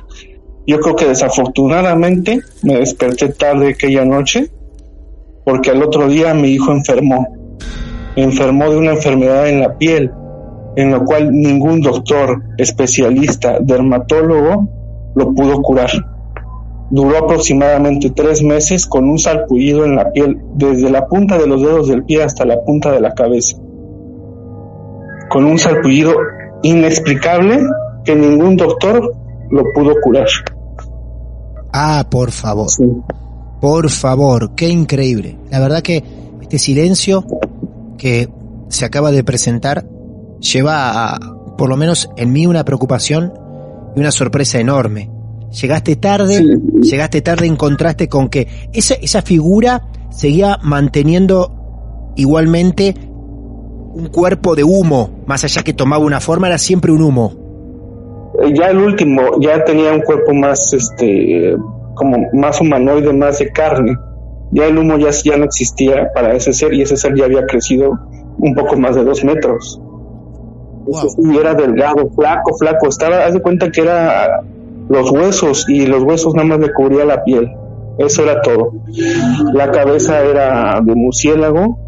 Yo 0.66 0.80
creo 0.80 0.96
que 0.96 1.06
desafortunadamente 1.06 2.40
me 2.62 2.76
desperté 2.76 3.28
tarde 3.28 3.70
aquella 3.70 4.04
noche 4.04 4.50
porque 5.46 5.70
al 5.70 5.80
otro 5.80 6.08
día 6.08 6.34
mi 6.34 6.48
hijo 6.48 6.72
enfermó. 6.72 7.28
Enfermó 8.16 8.68
de 8.68 8.78
una 8.78 8.92
enfermedad 8.92 9.48
en 9.48 9.60
la 9.60 9.78
piel, 9.78 10.10
en 10.74 10.90
la 10.90 10.98
cual 10.98 11.30
ningún 11.32 11.80
doctor, 11.80 12.42
especialista, 12.58 13.58
dermatólogo 13.60 14.68
lo 15.14 15.34
pudo 15.34 15.62
curar. 15.62 15.90
Duró 16.90 17.18
aproximadamente 17.18 18.10
tres 18.10 18.42
meses 18.42 18.86
con 18.86 19.08
un 19.08 19.18
salpullido 19.20 19.84
en 19.84 19.94
la 19.94 20.10
piel, 20.10 20.36
desde 20.54 20.90
la 20.90 21.06
punta 21.06 21.38
de 21.38 21.46
los 21.46 21.62
dedos 21.62 21.88
del 21.88 22.04
pie 22.04 22.24
hasta 22.24 22.44
la 22.44 22.60
punta 22.64 22.90
de 22.90 23.00
la 23.00 23.14
cabeza. 23.14 23.56
Con 25.30 25.44
un 25.44 25.60
salpullido 25.60 26.12
inexplicable 26.62 27.60
que 28.04 28.14
ningún 28.14 28.56
doctor 28.56 29.12
lo 29.50 29.64
pudo 29.74 29.94
curar. 30.02 30.26
Ah, 31.72 32.06
por 32.10 32.30
favor. 32.30 32.70
Sí. 32.70 32.84
Por 33.60 33.90
favor, 33.90 34.54
qué 34.54 34.68
increíble. 34.68 35.38
La 35.50 35.60
verdad 35.60 35.82
que 35.82 36.02
este 36.40 36.58
silencio 36.58 37.24
que 37.98 38.28
se 38.68 38.84
acaba 38.84 39.10
de 39.10 39.24
presentar 39.24 39.86
lleva 40.40 41.14
a, 41.14 41.18
por 41.56 41.68
lo 41.68 41.76
menos 41.76 42.10
en 42.16 42.32
mí, 42.32 42.46
una 42.46 42.64
preocupación 42.64 43.32
y 43.94 44.00
una 44.00 44.10
sorpresa 44.10 44.58
enorme. 44.60 45.10
Llegaste 45.60 45.96
tarde, 45.96 46.38
sí. 46.38 46.44
llegaste 46.82 47.22
tarde 47.22 47.46
en 47.46 47.56
contraste 47.56 48.08
con 48.08 48.28
que 48.28 48.46
esa, 48.72 48.94
esa 48.94 49.22
figura 49.22 49.88
seguía 50.10 50.58
manteniendo 50.62 52.12
igualmente 52.16 52.94
un 53.96 54.08
cuerpo 54.08 54.54
de 54.54 54.62
humo, 54.62 55.08
más 55.26 55.42
allá 55.44 55.62
que 55.62 55.72
tomaba 55.72 56.04
una 56.04 56.20
forma, 56.20 56.48
era 56.48 56.58
siempre 56.58 56.92
un 56.92 57.00
humo. 57.00 57.32
Ya 58.52 58.68
el 58.68 58.76
último, 58.78 59.22
ya 59.40 59.64
tenía 59.64 59.90
un 59.92 60.02
cuerpo 60.02 60.34
más, 60.34 60.74
este, 60.74 61.56
como 61.94 62.18
más 62.34 62.60
humanoide, 62.60 63.14
más 63.14 63.38
de 63.38 63.50
carne. 63.50 63.96
Ya 64.52 64.66
el 64.66 64.76
humo 64.76 64.98
ya, 64.98 65.10
ya 65.24 65.38
no 65.38 65.46
existía 65.46 66.10
para 66.14 66.34
ese 66.34 66.52
ser 66.52 66.74
y 66.74 66.82
ese 66.82 66.98
ser 66.98 67.16
ya 67.16 67.24
había 67.24 67.46
crecido 67.46 67.98
un 68.38 68.54
poco 68.54 68.76
más 68.76 68.94
de 68.94 69.04
dos 69.04 69.24
metros. 69.24 69.80
Wow. 70.84 71.32
Y 71.32 71.38
era 71.38 71.54
delgado, 71.54 72.10
flaco, 72.14 72.54
flaco. 72.58 72.88
Estaba, 72.88 73.24
haz 73.24 73.32
de 73.32 73.40
cuenta 73.40 73.70
que 73.70 73.80
era 73.80 74.42
los 74.90 75.10
huesos 75.10 75.64
y 75.70 75.86
los 75.86 76.02
huesos 76.02 76.34
nada 76.34 76.48
más 76.48 76.60
le 76.60 76.72
cubría 76.74 77.06
la 77.06 77.24
piel. 77.24 77.50
Eso 77.98 78.22
era 78.24 78.42
todo. 78.42 78.72
La 79.54 79.70
cabeza 79.70 80.22
era 80.22 80.82
de 80.82 80.94
murciélago 80.94 81.85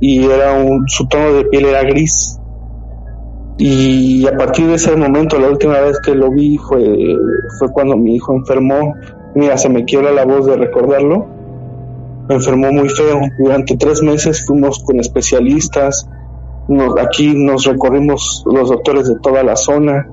y 0.00 0.24
era 0.24 0.54
un, 0.54 0.88
su 0.88 1.06
tono 1.06 1.34
de 1.34 1.44
piel 1.44 1.66
era 1.66 1.82
gris. 1.82 2.40
Y 3.58 4.26
a 4.26 4.34
partir 4.36 4.66
de 4.68 4.76
ese 4.76 4.96
momento, 4.96 5.38
la 5.38 5.48
última 5.48 5.78
vez 5.80 6.00
que 6.00 6.14
lo 6.14 6.30
vi 6.30 6.56
fue, 6.56 7.14
fue 7.58 7.70
cuando 7.70 7.94
mi 7.94 8.16
hijo 8.16 8.34
enfermó. 8.34 8.94
Mira, 9.34 9.58
se 9.58 9.68
me 9.68 9.84
quiebra 9.84 10.12
la 10.12 10.24
voz 10.24 10.46
de 10.46 10.56
recordarlo. 10.56 11.26
Me 12.26 12.36
enfermó 12.36 12.72
muy 12.72 12.88
feo. 12.88 13.20
Durante 13.38 13.76
tres 13.76 14.02
meses 14.02 14.46
fuimos 14.46 14.82
con 14.82 14.98
especialistas. 14.98 16.08
Nos, 16.68 16.98
aquí 16.98 17.34
nos 17.36 17.66
recorrimos 17.66 18.42
los 18.50 18.70
doctores 18.70 19.08
de 19.08 19.18
toda 19.20 19.42
la 19.42 19.56
zona. 19.56 20.08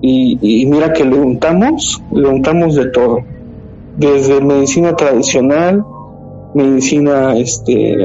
Y, 0.00 0.38
y 0.40 0.66
mira 0.66 0.92
que 0.92 1.04
le 1.04 1.18
untamos, 1.18 2.00
le 2.12 2.28
untamos 2.28 2.76
de 2.76 2.86
todo. 2.90 3.18
Desde 3.96 4.40
medicina 4.40 4.94
tradicional, 4.94 5.84
medicina 6.54 7.36
este, 7.36 7.96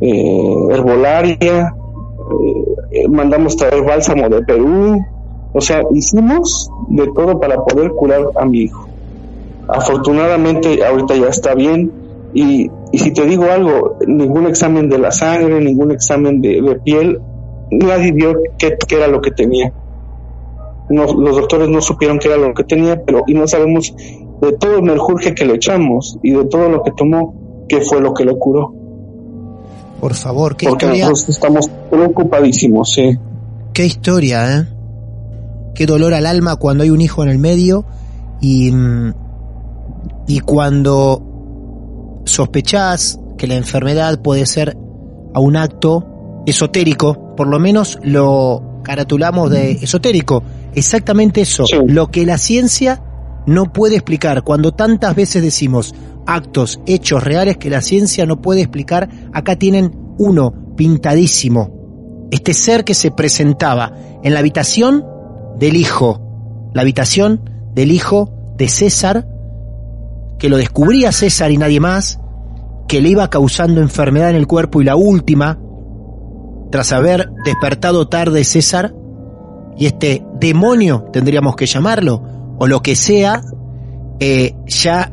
eh, 0.00 0.66
herbolaria, 0.70 1.74
eh, 2.90 3.08
mandamos 3.08 3.56
traer 3.56 3.84
bálsamo 3.84 4.28
de 4.28 4.42
Perú, 4.42 5.04
o 5.52 5.60
sea, 5.60 5.82
hicimos 5.92 6.70
de 6.88 7.06
todo 7.14 7.38
para 7.38 7.56
poder 7.64 7.90
curar 7.92 8.26
a 8.36 8.44
mi 8.44 8.62
hijo. 8.62 8.88
Afortunadamente 9.68 10.84
ahorita 10.84 11.16
ya 11.16 11.28
está 11.28 11.54
bien 11.54 11.90
y, 12.34 12.70
y 12.92 12.98
si 12.98 13.12
te 13.12 13.24
digo 13.24 13.44
algo, 13.44 13.98
ningún 14.06 14.46
examen 14.46 14.88
de 14.88 14.98
la 14.98 15.12
sangre, 15.12 15.60
ningún 15.60 15.92
examen 15.92 16.40
de, 16.40 16.80
piel, 16.84 17.20
nadie 17.70 18.12
vio 18.12 18.34
qué, 18.58 18.76
qué, 18.86 18.96
era 18.96 19.06
lo 19.06 19.20
que 19.20 19.30
tenía. 19.30 19.72
No, 20.90 21.04
los 21.04 21.36
doctores 21.36 21.68
no 21.68 21.80
supieron 21.80 22.18
qué 22.18 22.28
era 22.28 22.36
lo 22.36 22.52
que 22.52 22.64
tenía, 22.64 23.02
pero 23.04 23.24
y 23.26 23.34
no 23.34 23.46
sabemos 23.46 23.94
de 24.40 24.52
todo 24.52 24.76
el 24.76 24.82
merjurje 24.82 25.34
que 25.34 25.44
le 25.44 25.54
echamos 25.54 26.18
y 26.22 26.32
de 26.32 26.44
todo 26.44 26.68
lo 26.68 26.82
que 26.82 26.90
tomó, 26.90 27.34
qué 27.68 27.80
fue 27.80 28.00
lo 28.00 28.12
que 28.12 28.24
lo 28.24 28.38
curó. 28.38 28.83
Por 30.04 30.12
favor, 30.12 30.54
qué 30.54 30.68
Porque 30.68 30.84
historia. 30.84 31.08
nosotros 31.08 31.34
estamos 31.36 31.70
preocupadísimos, 31.90 32.92
sí. 32.92 33.16
Qué 33.72 33.86
historia, 33.86 34.58
¿eh? 34.58 34.68
Qué 35.74 35.86
dolor 35.86 36.12
al 36.12 36.26
alma 36.26 36.56
cuando 36.56 36.84
hay 36.84 36.90
un 36.90 37.00
hijo 37.00 37.22
en 37.22 37.30
el 37.30 37.38
medio 37.38 37.86
y, 38.38 38.70
mm, 38.70 39.14
y 40.26 40.40
cuando 40.40 42.20
sospechás 42.26 43.18
que 43.38 43.46
la 43.46 43.54
enfermedad 43.54 44.20
puede 44.20 44.44
ser 44.44 44.76
a 45.32 45.40
un 45.40 45.56
acto 45.56 46.42
esotérico, 46.44 47.34
por 47.34 47.46
lo 47.46 47.58
menos 47.58 47.98
lo 48.02 48.80
caratulamos 48.82 49.50
de 49.50 49.70
esotérico, 49.72 50.42
exactamente 50.74 51.40
eso, 51.40 51.64
Sí. 51.64 51.76
lo 51.86 52.08
que 52.08 52.26
la 52.26 52.36
ciencia 52.36 53.02
no 53.46 53.72
puede 53.72 53.94
explicar. 53.94 54.42
Cuando 54.42 54.72
tantas 54.72 55.14
veces 55.16 55.42
decimos 55.42 55.94
actos, 56.26 56.80
hechos 56.86 57.22
reales 57.22 57.56
que 57.56 57.70
la 57.70 57.80
ciencia 57.80 58.26
no 58.26 58.40
puede 58.40 58.60
explicar, 58.60 59.08
acá 59.32 59.56
tienen 59.56 59.92
uno 60.18 60.74
pintadísimo. 60.76 62.28
Este 62.30 62.54
ser 62.54 62.84
que 62.84 62.94
se 62.94 63.10
presentaba 63.10 63.92
en 64.22 64.34
la 64.34 64.40
habitación 64.40 65.04
del 65.58 65.76
hijo, 65.76 66.70
la 66.72 66.82
habitación 66.82 67.48
del 67.74 67.92
hijo 67.92 68.54
de 68.56 68.68
César, 68.68 69.28
que 70.38 70.48
lo 70.48 70.56
descubría 70.56 71.12
César 71.12 71.50
y 71.50 71.58
nadie 71.58 71.80
más, 71.80 72.20
que 72.88 73.00
le 73.00 73.10
iba 73.10 73.30
causando 73.30 73.80
enfermedad 73.80 74.30
en 74.30 74.36
el 74.36 74.46
cuerpo 74.46 74.80
y 74.80 74.84
la 74.84 74.96
última, 74.96 75.58
tras 76.70 76.92
haber 76.92 77.30
despertado 77.44 78.08
tarde 78.08 78.44
César, 78.44 78.94
y 79.76 79.86
este 79.86 80.24
demonio, 80.38 81.06
tendríamos 81.12 81.56
que 81.56 81.66
llamarlo, 81.66 82.22
o 82.58 82.66
lo 82.66 82.80
que 82.80 82.94
sea, 82.94 83.42
eh, 84.20 84.54
ya 84.66 85.12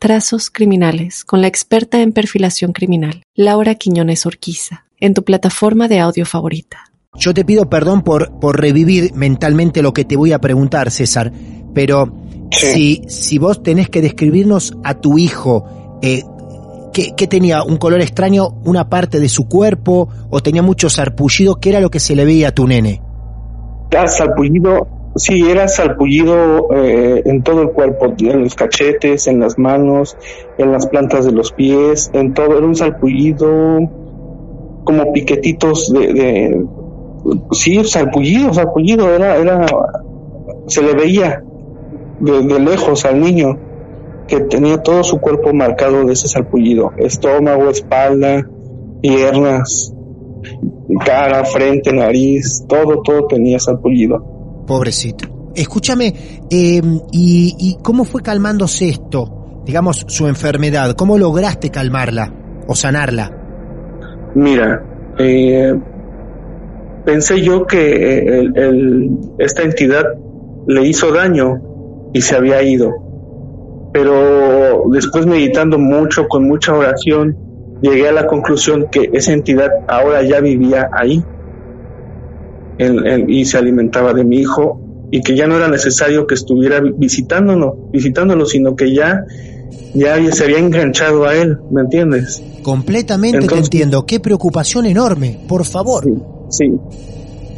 Trazos 0.00 0.48
Criminales 0.48 1.26
con 1.26 1.42
la 1.42 1.46
experta 1.46 2.00
en 2.00 2.12
perfilación 2.12 2.72
criminal, 2.72 3.22
Laura 3.34 3.74
Quiñones 3.74 4.24
Orquiza, 4.24 4.86
en 4.98 5.12
tu 5.12 5.24
plataforma 5.24 5.88
de 5.88 6.00
audio 6.00 6.24
favorita. 6.24 6.90
Yo 7.16 7.34
te 7.34 7.44
pido 7.44 7.68
perdón 7.68 8.00
por, 8.00 8.40
por 8.40 8.58
revivir 8.58 9.12
mentalmente 9.12 9.82
lo 9.82 9.92
que 9.92 10.06
te 10.06 10.16
voy 10.16 10.32
a 10.32 10.38
preguntar, 10.38 10.90
César, 10.90 11.30
pero 11.74 12.16
Sí. 12.50 12.66
si, 12.66 13.02
si 13.08 13.38
vos 13.38 13.62
tenés 13.62 13.90
que 13.90 14.00
describirnos 14.00 14.74
a 14.84 14.94
tu 14.94 15.18
hijo, 15.18 15.98
eh, 16.00 16.22
¿qué, 16.94 17.12
qué 17.14 17.26
tenía? 17.26 17.62
¿Un 17.62 17.76
color 17.76 18.00
extraño, 18.00 18.48
una 18.64 18.88
parte 18.88 19.20
de 19.20 19.28
su 19.28 19.48
cuerpo, 19.48 20.08
o 20.30 20.40
tenía 20.40 20.62
mucho 20.62 20.88
sarpullido? 20.88 21.56
¿Qué 21.56 21.68
era 21.68 21.80
lo 21.80 21.90
que 21.90 22.00
se 22.00 22.16
le 22.16 22.24
veía 22.24 22.48
a 22.48 22.52
tu 22.52 22.66
nene? 22.66 23.02
Era 23.90 24.08
salpullido, 24.08 24.88
sí, 25.16 25.48
era 25.50 25.68
salpullido 25.68 26.68
eh, 26.74 27.22
en 27.24 27.42
todo 27.42 27.62
el 27.62 27.70
cuerpo, 27.70 28.14
en 28.18 28.44
los 28.44 28.54
cachetes, 28.54 29.26
en 29.26 29.40
las 29.40 29.58
manos, 29.58 30.16
en 30.58 30.72
las 30.72 30.86
plantas 30.86 31.24
de 31.24 31.32
los 31.32 31.52
pies, 31.52 32.10
en 32.12 32.34
todo. 32.34 32.56
Era 32.56 32.66
un 32.66 32.76
salpullido 32.76 33.78
como 34.84 35.12
piquetitos 35.12 35.92
de, 35.92 36.12
de 36.12 36.66
sí, 37.52 37.82
salpullido, 37.84 38.52
salpullido, 38.52 39.14
era, 39.14 39.36
era, 39.36 39.66
se 40.66 40.82
le 40.82 40.94
veía 40.94 41.42
de, 42.20 42.60
lejos 42.60 43.04
al 43.04 43.20
niño 43.20 43.58
que 44.26 44.40
tenía 44.40 44.82
todo 44.82 45.02
su 45.02 45.20
cuerpo 45.20 45.52
marcado 45.52 46.04
de 46.04 46.12
ese 46.12 46.28
salpullido, 46.28 46.92
estómago, 46.98 47.68
espalda, 47.68 48.48
piernas, 49.00 49.92
cara, 51.04 51.44
frente, 51.44 51.92
nariz, 51.92 52.64
todo, 52.68 53.02
todo 53.02 53.26
tenía 53.26 53.58
salpullido. 53.58 54.39
Pobrecito. 54.66 55.52
Escúchame, 55.54 56.14
eh, 56.50 56.80
y, 57.12 57.56
¿y 57.58 57.78
cómo 57.82 58.04
fue 58.04 58.22
calmándose 58.22 58.88
esto? 58.88 59.62
Digamos, 59.64 60.04
su 60.08 60.26
enfermedad. 60.26 60.94
¿Cómo 60.94 61.18
lograste 61.18 61.70
calmarla 61.70 62.32
o 62.66 62.74
sanarla? 62.74 63.30
Mira, 64.34 64.82
eh, 65.18 65.74
pensé 67.04 67.42
yo 67.42 67.66
que 67.66 68.48
esta 69.38 69.62
entidad 69.62 70.04
le 70.66 70.86
hizo 70.86 71.12
daño 71.12 71.60
y 72.12 72.20
se 72.20 72.36
había 72.36 72.62
ido. 72.62 72.90
Pero 73.92 74.84
después 74.92 75.26
meditando 75.26 75.78
mucho, 75.78 76.28
con 76.28 76.46
mucha 76.46 76.74
oración, 76.74 77.36
llegué 77.82 78.08
a 78.08 78.12
la 78.12 78.26
conclusión 78.26 78.86
que 78.90 79.10
esa 79.12 79.32
entidad 79.32 79.68
ahora 79.88 80.22
ya 80.22 80.40
vivía 80.40 80.88
ahí 80.92 81.24
en- 82.80 83.06
en- 83.06 83.30
y 83.30 83.44
se 83.44 83.58
alimentaba 83.58 84.12
de 84.12 84.24
mi 84.24 84.38
hijo 84.38 84.80
y 85.10 85.20
que 85.22 85.36
ya 85.36 85.46
no 85.46 85.56
era 85.56 85.68
necesario 85.68 86.26
que 86.26 86.34
estuviera 86.34 86.80
visitándolo, 86.80 87.76
visitándolo, 87.92 88.46
sino 88.46 88.76
que 88.76 88.94
ya, 88.94 89.24
ya 89.94 90.16
se 90.32 90.44
había 90.44 90.58
enganchado 90.58 91.26
a 91.26 91.34
él, 91.34 91.58
¿me 91.70 91.80
entiendes? 91.82 92.42
Completamente 92.62 93.38
te 93.38 93.44
Entonces- 93.44 93.66
entiendo. 93.66 94.04
Qué 94.06 94.20
preocupación 94.20 94.86
enorme. 94.86 95.40
Por 95.48 95.64
favor. 95.64 96.04
Sí. 96.50 96.70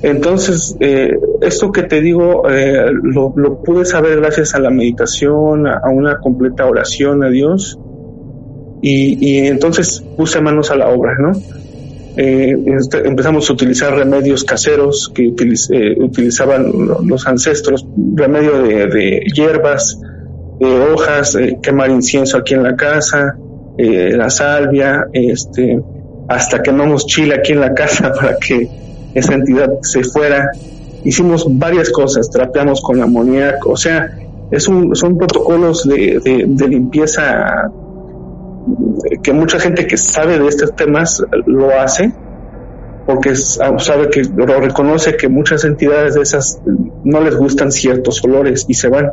Entonces, 0.02 0.76
eh, 0.80 1.10
esto 1.42 1.70
que 1.70 1.84
te 1.84 2.00
digo, 2.00 2.48
eh, 2.50 2.86
lo, 3.02 3.32
lo 3.36 3.62
pude 3.62 3.84
saber 3.84 4.18
gracias 4.20 4.54
a 4.54 4.58
la 4.58 4.70
meditación, 4.70 5.66
a, 5.68 5.74
a 5.84 5.90
una 5.90 6.18
completa 6.18 6.66
oración 6.66 7.22
a 7.22 7.28
Dios. 7.28 7.78
Y, 8.80 9.24
y 9.24 9.46
entonces 9.46 10.02
puse 10.16 10.40
manos 10.40 10.72
a 10.72 10.76
la 10.76 10.88
obra, 10.88 11.12
¿no? 11.20 11.30
Eh, 12.14 12.54
este, 12.78 13.06
empezamos 13.08 13.48
a 13.48 13.52
utilizar 13.54 13.94
remedios 13.96 14.44
caseros 14.44 15.10
que 15.14 15.22
utiliz- 15.24 15.70
eh, 15.72 15.94
utilizaban 15.98 16.64
lo- 16.70 17.00
los 17.02 17.26
ancestros, 17.26 17.86
remedio 18.14 18.62
de, 18.62 18.86
de 18.86 19.20
hierbas, 19.34 19.98
de 20.58 20.66
hojas, 20.80 21.34
eh, 21.36 21.58
quemar 21.62 21.90
incienso 21.90 22.36
aquí 22.36 22.54
en 22.54 22.62
la 22.64 22.76
casa, 22.76 23.38
eh, 23.76 24.12
la 24.14 24.28
salvia, 24.28 25.06
este, 25.12 25.80
hasta 26.28 26.62
quemamos 26.62 27.06
chile 27.06 27.34
aquí 27.34 27.52
en 27.52 27.60
la 27.60 27.72
casa 27.74 28.12
para 28.20 28.36
que 28.46 28.68
esa 29.14 29.34
entidad 29.34 29.70
se 29.82 30.04
fuera. 30.04 30.46
Hicimos 31.04 31.46
varias 31.48 31.90
cosas, 31.90 32.28
trapeamos 32.30 32.80
con 32.82 33.02
amoníaco, 33.02 33.70
o 33.72 33.76
sea, 33.76 34.06
es 34.50 34.68
un, 34.68 34.94
son 34.94 35.16
protocolos 35.16 35.82
de, 35.88 36.20
de- 36.22 36.68
limpieza 36.68 37.24
eh, 37.32 37.81
que 39.22 39.32
mucha 39.32 39.58
gente 39.58 39.86
que 39.86 39.96
sabe 39.96 40.38
de 40.38 40.48
estos 40.48 40.74
temas 40.74 41.22
lo 41.46 41.78
hace, 41.78 42.12
porque 43.06 43.34
sabe 43.34 44.08
que 44.10 44.22
lo 44.22 44.60
reconoce 44.60 45.16
que 45.16 45.28
muchas 45.28 45.64
entidades 45.64 46.14
de 46.14 46.22
esas 46.22 46.60
no 47.04 47.20
les 47.20 47.36
gustan 47.36 47.72
ciertos 47.72 48.22
olores 48.24 48.64
y 48.68 48.74
se 48.74 48.88
van. 48.88 49.10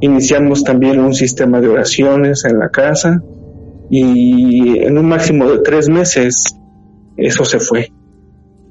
Iniciamos 0.00 0.62
también 0.62 1.00
un 1.00 1.14
sistema 1.14 1.60
de 1.60 1.68
oraciones 1.68 2.44
en 2.44 2.58
la 2.58 2.70
casa 2.70 3.22
y 3.90 4.78
en 4.78 4.96
un 4.96 5.06
máximo 5.06 5.50
de 5.50 5.58
tres 5.58 5.88
meses 5.88 6.56
eso 7.16 7.44
se 7.44 7.58
fue. 7.58 7.92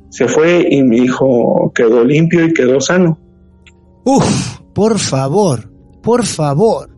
Se 0.09 0.27
fue 0.27 0.65
y 0.69 0.83
mi 0.83 0.99
hijo 0.99 1.71
quedó 1.75 2.03
limpio 2.03 2.45
y 2.45 2.53
quedó 2.53 2.79
sano. 2.79 3.19
Uf, 4.05 4.59
por 4.73 4.99
favor, 4.99 5.69
por 6.01 6.25
favor. 6.25 6.95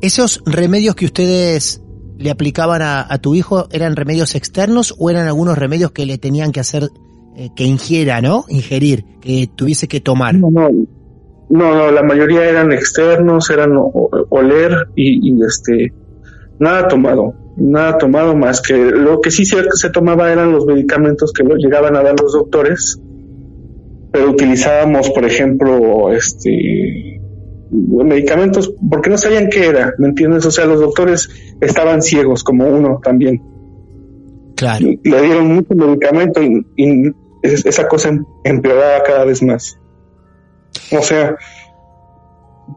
¿Esos 0.00 0.42
remedios 0.46 0.94
que 0.94 1.04
ustedes 1.04 1.82
le 2.20 2.30
aplicaban 2.30 2.82
a, 2.82 3.06
a 3.08 3.18
tu 3.18 3.34
hijo 3.34 3.66
eran 3.72 3.96
remedios 3.96 4.34
externos 4.34 4.94
o 4.98 5.10
eran 5.10 5.26
algunos 5.26 5.56
remedios 5.56 5.90
que 5.90 6.04
le 6.04 6.18
tenían 6.18 6.52
que 6.52 6.60
hacer 6.60 6.90
eh, 7.34 7.48
que 7.56 7.64
ingiera, 7.64 8.20
¿no? 8.20 8.44
Ingerir, 8.48 9.04
que 9.20 9.48
tuviese 9.54 9.88
que 9.88 10.00
tomar. 10.00 10.34
No, 10.34 10.50
no, 10.50 10.68
no, 11.48 11.74
no, 11.74 11.90
la 11.90 12.02
mayoría 12.02 12.44
eran 12.44 12.72
externos, 12.72 13.48
eran 13.48 13.70
oler 13.74 14.88
y, 14.94 15.42
este 15.42 15.94
nada 16.58 16.88
tomado, 16.88 17.32
nada 17.56 17.96
tomado 17.96 18.36
más 18.36 18.60
que 18.60 18.74
lo 18.76 19.22
que 19.22 19.30
sí 19.30 19.46
se, 19.46 19.62
se 19.72 19.88
tomaba 19.88 20.30
eran 20.30 20.52
los 20.52 20.66
medicamentos 20.66 21.32
que 21.32 21.42
lo 21.42 21.56
llegaban 21.56 21.96
a 21.96 22.02
dar 22.02 22.20
los 22.20 22.34
doctores, 22.34 23.00
pero 24.12 24.30
utilizábamos, 24.30 25.08
por 25.10 25.24
ejemplo, 25.24 26.12
este 26.12 27.09
medicamentos 27.70 28.72
porque 28.90 29.10
no 29.10 29.18
sabían 29.18 29.48
qué 29.48 29.66
era, 29.66 29.94
¿me 29.98 30.08
entiendes? 30.08 30.44
O 30.46 30.50
sea, 30.50 30.66
los 30.66 30.80
doctores 30.80 31.28
estaban 31.60 32.02
ciegos 32.02 32.42
como 32.42 32.66
uno 32.68 33.00
también. 33.02 33.42
Claro. 34.56 34.86
Le 35.02 35.22
dieron 35.22 35.54
mucho 35.54 35.74
medicamento 35.74 36.42
y, 36.42 36.66
y 36.76 37.10
es- 37.42 37.64
esa 37.64 37.86
cosa 37.88 38.08
em- 38.10 38.24
empeoraba 38.44 39.02
cada 39.04 39.24
vez 39.24 39.42
más. 39.42 39.78
O 40.92 41.02
sea, 41.02 41.36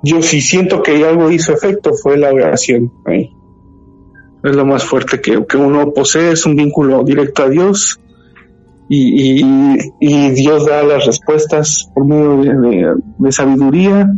yo 0.04 0.22
sí 0.22 0.42
siento 0.42 0.82
que 0.82 1.04
algo 1.06 1.30
hizo 1.32 1.54
efecto 1.54 1.94
fue 1.94 2.18
la 2.18 2.32
oración 2.32 2.92
ahí. 3.06 3.30
Es 4.44 4.56
lo 4.56 4.66
más 4.66 4.84
fuerte 4.84 5.22
que, 5.22 5.46
que 5.46 5.58
uno 5.58 5.92
posee, 5.94 6.32
es 6.34 6.46
un 6.46 6.56
vínculo 6.56 7.04
directo 7.04 7.44
a 7.44 7.50
Dios 7.50 8.00
y, 8.90 9.42
y, 9.42 9.78
y 10.02 10.30
Dios 10.32 10.66
da 10.66 10.84
las 10.84 11.06
respuestas 11.06 11.90
por 11.96 12.06
medio 12.06 12.38
de, 12.38 12.70
de- 12.70 12.96
de 13.18 13.32
sabiduría 13.32 14.14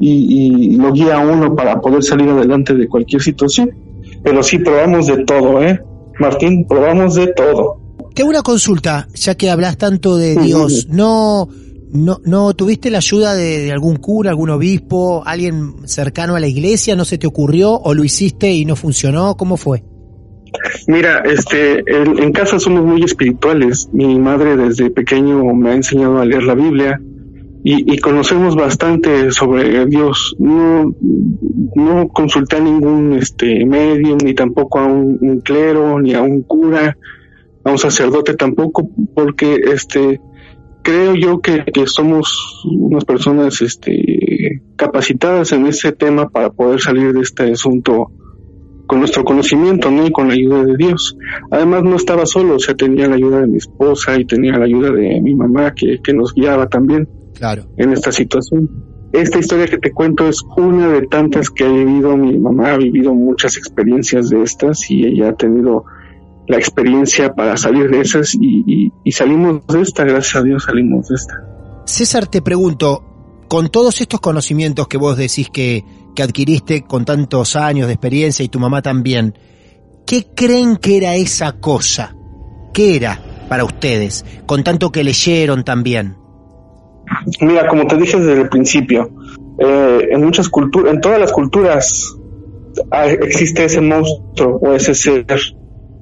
y, 0.00 0.72
y 0.72 0.76
lo 0.76 0.92
guía 0.92 1.16
a 1.16 1.20
uno 1.26 1.54
para 1.54 1.80
poder 1.80 2.02
salir 2.02 2.28
adelante 2.28 2.74
de 2.74 2.88
cualquier 2.88 3.22
situación. 3.22 3.70
Pero 4.22 4.42
sí, 4.42 4.58
probamos 4.58 5.06
de 5.06 5.24
todo, 5.24 5.62
¿eh? 5.62 5.80
Martín, 6.18 6.66
probamos 6.66 7.14
de 7.14 7.28
todo. 7.28 7.80
Te 8.14 8.22
hago 8.22 8.30
una 8.30 8.42
consulta, 8.42 9.06
ya 9.14 9.34
que 9.34 9.50
hablas 9.50 9.76
tanto 9.76 10.16
de 10.16 10.36
Dios. 10.36 10.88
¿No, 10.90 11.48
no, 11.92 12.18
no 12.24 12.54
tuviste 12.54 12.90
la 12.90 12.98
ayuda 12.98 13.34
de, 13.34 13.58
de 13.64 13.72
algún 13.72 13.96
cura, 13.96 14.30
algún 14.30 14.50
obispo, 14.50 15.22
alguien 15.26 15.86
cercano 15.86 16.34
a 16.34 16.40
la 16.40 16.48
iglesia? 16.48 16.96
¿No 16.96 17.04
se 17.04 17.18
te 17.18 17.26
ocurrió 17.26 17.72
o 17.72 17.92
lo 17.94 18.02
hiciste 18.04 18.50
y 18.50 18.64
no 18.64 18.74
funcionó? 18.74 19.36
¿Cómo 19.36 19.56
fue? 19.58 19.84
Mira, 20.88 21.22
este, 21.26 21.80
el- 21.86 22.18
en 22.22 22.32
casa 22.32 22.58
somos 22.58 22.82
muy 22.84 23.02
espirituales. 23.02 23.88
Mi 23.92 24.18
madre 24.18 24.56
desde 24.56 24.88
pequeño 24.90 25.44
me 25.54 25.70
ha 25.70 25.74
enseñado 25.74 26.18
a 26.18 26.24
leer 26.24 26.44
la 26.44 26.54
Biblia 26.54 27.00
y, 27.68 27.94
y 27.94 27.98
conocemos 27.98 28.54
bastante 28.54 29.32
sobre 29.32 29.86
Dios. 29.86 30.36
No, 30.38 30.94
no 31.74 32.08
consulté 32.10 32.58
a 32.58 32.60
ningún 32.60 33.14
este 33.14 33.66
medio, 33.66 34.16
ni 34.22 34.34
tampoco 34.34 34.78
a 34.78 34.86
un, 34.86 35.18
un 35.20 35.40
clero, 35.40 36.00
ni 36.00 36.14
a 36.14 36.22
un 36.22 36.42
cura, 36.42 36.96
a 37.64 37.70
un 37.72 37.76
sacerdote 37.76 38.34
tampoco, 38.34 38.88
porque 39.16 39.56
este 39.64 40.20
creo 40.82 41.16
yo 41.16 41.40
que, 41.40 41.64
que 41.64 41.88
somos 41.88 42.62
unas 42.70 43.04
personas 43.04 43.60
este 43.60 44.62
capacitadas 44.76 45.50
en 45.50 45.66
ese 45.66 45.90
tema 45.90 46.28
para 46.28 46.50
poder 46.50 46.80
salir 46.80 47.12
de 47.12 47.22
este 47.22 47.50
asunto 47.50 48.12
con 48.86 49.00
nuestro 49.00 49.24
conocimiento, 49.24 49.90
¿no? 49.90 50.06
Y 50.06 50.12
con 50.12 50.28
la 50.28 50.34
ayuda 50.34 50.64
de 50.64 50.76
Dios. 50.76 51.18
Además 51.50 51.82
no 51.82 51.96
estaba 51.96 52.26
solo, 52.26 52.54
o 52.54 52.60
sea, 52.60 52.76
tenía 52.76 53.08
la 53.08 53.16
ayuda 53.16 53.40
de 53.40 53.48
mi 53.48 53.56
esposa 53.56 54.16
y 54.16 54.24
tenía 54.24 54.56
la 54.56 54.66
ayuda 54.66 54.92
de 54.92 55.20
mi 55.20 55.34
mamá 55.34 55.74
que, 55.74 55.98
que 56.00 56.14
nos 56.14 56.32
guiaba 56.32 56.68
también 56.68 57.08
Claro. 57.36 57.66
en 57.76 57.92
esta 57.92 58.10
situación. 58.12 58.68
Esta 59.12 59.38
historia 59.38 59.66
que 59.66 59.78
te 59.78 59.92
cuento 59.92 60.28
es 60.28 60.42
una 60.56 60.88
de 60.88 61.02
tantas 61.06 61.48
que 61.50 61.64
ha 61.64 61.68
vivido 61.68 62.16
mi 62.16 62.36
mamá, 62.38 62.72
ha 62.72 62.76
vivido 62.76 63.14
muchas 63.14 63.56
experiencias 63.56 64.28
de 64.30 64.42
estas 64.42 64.90
y 64.90 65.06
ella 65.06 65.28
ha 65.30 65.34
tenido 65.34 65.84
la 66.48 66.56
experiencia 66.58 67.34
para 67.34 67.56
salir 67.56 67.90
de 67.90 68.00
esas 68.00 68.34
y, 68.34 68.62
y- 68.66 68.92
y 69.04 69.12
salimos 69.12 69.66
de 69.66 69.80
esta, 69.82 70.04
gracias 70.04 70.36
a 70.36 70.42
Dios 70.42 70.64
salimos 70.64 71.08
de 71.08 71.14
esta. 71.14 71.34
César, 71.86 72.26
te 72.26 72.42
pregunto, 72.42 73.02
con 73.48 73.68
todos 73.68 74.00
estos 74.00 74.20
conocimientos 74.20 74.88
que 74.88 74.96
vos 74.98 75.16
decís 75.16 75.48
que, 75.50 75.84
que 76.14 76.22
adquiriste 76.22 76.82
con 76.82 77.04
tantos 77.04 77.54
años 77.56 77.86
de 77.86 77.94
experiencia 77.94 78.44
y 78.44 78.48
tu 78.48 78.58
mamá 78.58 78.82
también, 78.82 79.34
¿qué 80.06 80.26
creen 80.34 80.76
que 80.76 80.96
era 80.98 81.14
esa 81.14 81.52
cosa? 81.60 82.14
¿Qué 82.74 82.96
era 82.96 83.20
para 83.48 83.64
ustedes? 83.64 84.24
Con 84.46 84.62
tanto 84.64 84.90
que 84.90 85.04
leyeron 85.04 85.64
también. 85.64 86.16
Mira, 87.40 87.66
como 87.68 87.86
te 87.86 87.96
dije 87.96 88.18
desde 88.18 88.42
el 88.42 88.48
principio, 88.48 89.10
eh, 89.58 90.08
en 90.10 90.24
muchas 90.24 90.48
culturas, 90.48 90.94
en 90.94 91.00
todas 91.00 91.20
las 91.20 91.32
culturas 91.32 92.16
existe 93.22 93.64
ese 93.64 93.80
monstruo 93.80 94.58
o 94.60 94.74
ese 94.74 94.94
ser 94.94 95.24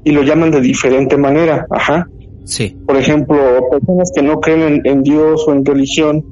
y 0.04 0.10
lo 0.10 0.22
llaman 0.22 0.50
de 0.50 0.60
diferente 0.60 1.16
manera. 1.16 1.66
Ajá. 1.70 2.08
Sí. 2.44 2.76
Por 2.86 2.96
ejemplo, 2.96 3.36
personas 3.70 4.12
que 4.14 4.22
no 4.22 4.40
creen 4.40 4.60
en, 4.60 4.86
en 4.86 5.02
Dios 5.02 5.44
o 5.46 5.52
en 5.52 5.64
religión, 5.64 6.24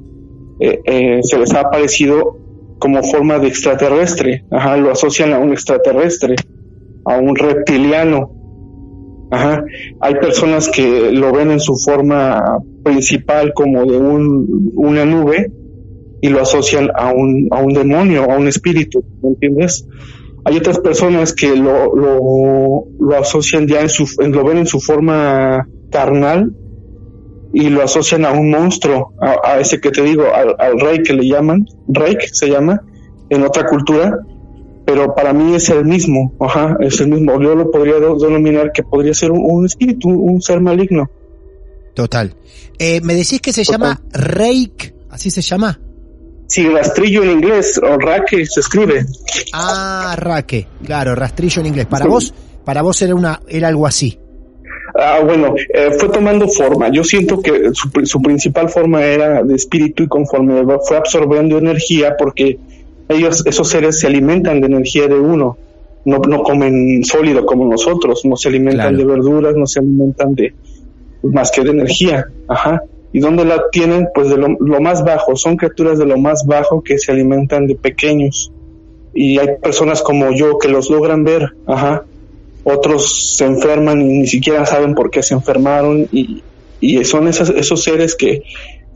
eh, 0.59 0.79
eh, 0.85 1.19
se 1.23 1.39
les 1.39 1.53
ha 1.53 1.61
aparecido 1.61 2.37
como 2.79 3.01
forma 3.03 3.39
de 3.39 3.47
extraterrestre. 3.47 4.45
Ajá, 4.51 4.77
lo 4.77 4.91
asocian 4.91 5.33
a 5.33 5.39
un 5.39 5.51
extraterrestre, 5.51 6.35
a 7.05 7.17
un 7.17 7.35
reptiliano. 7.35 8.31
Ajá. 9.33 9.63
Hay 9.99 10.15
personas 10.15 10.69
que 10.69 11.11
lo 11.11 11.31
ven 11.31 11.51
en 11.51 11.59
su 11.59 11.75
forma 11.75 12.59
principal 12.83 13.53
como 13.53 13.83
de 13.85 13.97
un, 13.97 14.71
una 14.75 15.05
nube 15.05 15.51
y 16.21 16.29
lo 16.29 16.41
asocian 16.41 16.89
a 16.95 17.11
un, 17.11 17.47
a 17.51 17.61
un 17.61 17.73
demonio, 17.73 18.23
a 18.29 18.37
un 18.37 18.47
espíritu, 18.47 19.03
¿me 19.21 19.29
entiendes? 19.29 19.87
Hay 20.45 20.57
otras 20.57 20.79
personas 20.79 21.33
que 21.33 21.55
lo, 21.55 21.95
lo, 21.95 22.85
lo 22.99 23.17
asocian 23.17 23.67
ya 23.67 23.81
en 23.81 23.89
su, 23.89 24.05
lo 24.21 24.43
ven 24.43 24.59
en 24.59 24.67
su 24.67 24.79
forma 24.79 25.67
carnal 25.89 26.53
y 27.53 27.69
lo 27.69 27.83
asocian 27.83 28.25
a 28.25 28.31
un 28.31 28.51
monstruo, 28.51 29.13
a, 29.19 29.59
ese 29.59 29.79
que 29.79 29.89
te 29.89 30.01
digo, 30.01 30.25
al, 30.33 30.55
al 30.59 30.79
rey 30.79 31.01
que 31.01 31.13
le 31.13 31.27
llaman, 31.27 31.65
rey 31.87 32.17
se 32.31 32.49
llama, 32.49 32.81
en 33.29 33.43
otra 33.43 33.65
cultura, 33.65 34.19
pero 34.85 35.13
para 35.15 35.33
mí 35.33 35.55
es 35.55 35.69
el 35.69 35.85
mismo, 35.85 36.33
ajá, 36.39 36.77
es 36.81 36.99
el 36.99 37.07
mismo. 37.09 37.41
Yo 37.41 37.55
lo 37.55 37.71
podría 37.71 37.95
denominar 37.95 38.71
que 38.73 38.83
podría 38.83 39.13
ser 39.13 39.31
un, 39.31 39.39
un 39.43 39.65
espíritu, 39.65 40.09
un 40.09 40.41
ser 40.41 40.59
maligno. 40.61 41.09
Total. 41.93 42.33
Eh, 42.79 43.01
me 43.01 43.13
decís 43.15 43.39
que 43.41 43.53
se 43.53 43.63
Total. 43.63 43.79
llama 43.79 44.01
Reik, 44.11 44.93
así 45.09 45.29
se 45.31 45.41
llama. 45.41 45.79
Si 46.47 46.67
rastrillo 46.67 47.23
en 47.23 47.31
inglés, 47.31 47.79
o 47.81 47.97
raque 47.97 48.45
se 48.45 48.59
escribe. 48.59 49.05
Ah, 49.53 50.15
raque, 50.17 50.67
claro, 50.85 51.15
rastrillo 51.15 51.61
en 51.61 51.67
inglés. 51.67 51.85
Para 51.85 52.05
Sí. 52.05 52.11
vos, 52.11 52.33
para 52.65 52.81
vos 52.81 53.01
era 53.01 53.15
una, 53.15 53.41
era 53.47 53.67
algo 53.69 53.87
así. 53.87 54.19
Ah, 54.95 55.21
bueno, 55.25 55.55
eh, 55.73 55.89
fue 55.99 56.09
tomando 56.09 56.47
forma. 56.47 56.89
Yo 56.89 57.03
siento 57.03 57.41
que 57.41 57.71
su, 57.73 57.89
su 58.05 58.21
principal 58.21 58.69
forma 58.69 59.03
era 59.03 59.41
de 59.41 59.55
espíritu 59.55 60.03
y 60.03 60.07
conforme 60.07 60.61
fue 60.87 60.97
absorbiendo 60.97 61.57
energía, 61.57 62.15
porque 62.17 62.59
ellos, 63.09 63.45
esos 63.45 63.69
seres 63.69 63.99
se 63.99 64.07
alimentan 64.07 64.61
de 64.61 64.67
energía 64.67 65.07
de 65.07 65.19
uno. 65.19 65.57
No, 66.05 66.17
no 66.19 66.43
comen 66.43 67.03
sólido 67.05 67.45
como 67.45 67.65
nosotros, 67.65 68.25
no 68.25 68.35
se 68.35 68.49
alimentan 68.49 68.93
Claro. 68.93 68.97
de 68.97 69.05
verduras, 69.05 69.55
no 69.55 69.65
se 69.65 69.79
alimentan 69.79 70.35
de 70.35 70.53
más 71.23 71.51
que 71.51 71.63
de 71.63 71.69
energía. 71.71 72.25
Ajá. 72.47 72.83
¿Y 73.13 73.19
dónde 73.19 73.45
la 73.45 73.63
tienen? 73.71 74.09
Pues 74.13 74.29
de 74.29 74.37
lo, 74.37 74.49
lo 74.59 74.81
más 74.81 75.03
bajo. 75.05 75.35
Son 75.35 75.55
criaturas 75.55 75.97
de 75.99 76.05
lo 76.05 76.17
más 76.17 76.45
bajo 76.45 76.81
que 76.81 76.97
se 76.97 77.11
alimentan 77.11 77.67
de 77.67 77.75
pequeños. 77.75 78.51
Y 79.13 79.37
hay 79.37 79.47
personas 79.61 80.01
como 80.01 80.31
yo 80.33 80.57
que 80.57 80.67
los 80.67 80.89
logran 80.89 81.23
ver. 81.23 81.53
Ajá 81.67 82.03
otros 82.63 83.35
se 83.35 83.45
enferman 83.45 84.01
y 84.01 84.19
ni 84.19 84.27
siquiera 84.27 84.65
saben 84.65 84.95
por 84.95 85.11
qué 85.11 85.21
se 85.21 85.33
enfermaron 85.33 86.07
y, 86.11 86.41
y 86.79 87.03
son 87.03 87.27
esas, 87.27 87.49
esos 87.49 87.83
seres 87.83 88.15
que, 88.15 88.43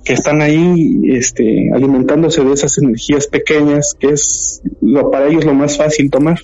que 0.08 0.14
están 0.14 0.42
ahí 0.42 1.02
este, 1.10 1.70
alimentándose 1.74 2.42
de 2.42 2.54
esas 2.54 2.78
energías 2.78 3.28
pequeñas 3.28 3.94
que 4.00 4.12
es 4.12 4.62
lo, 4.82 5.12
para 5.12 5.28
ellos 5.28 5.44
lo 5.44 5.54
más 5.54 5.76
fácil 5.76 6.10
tomar. 6.10 6.40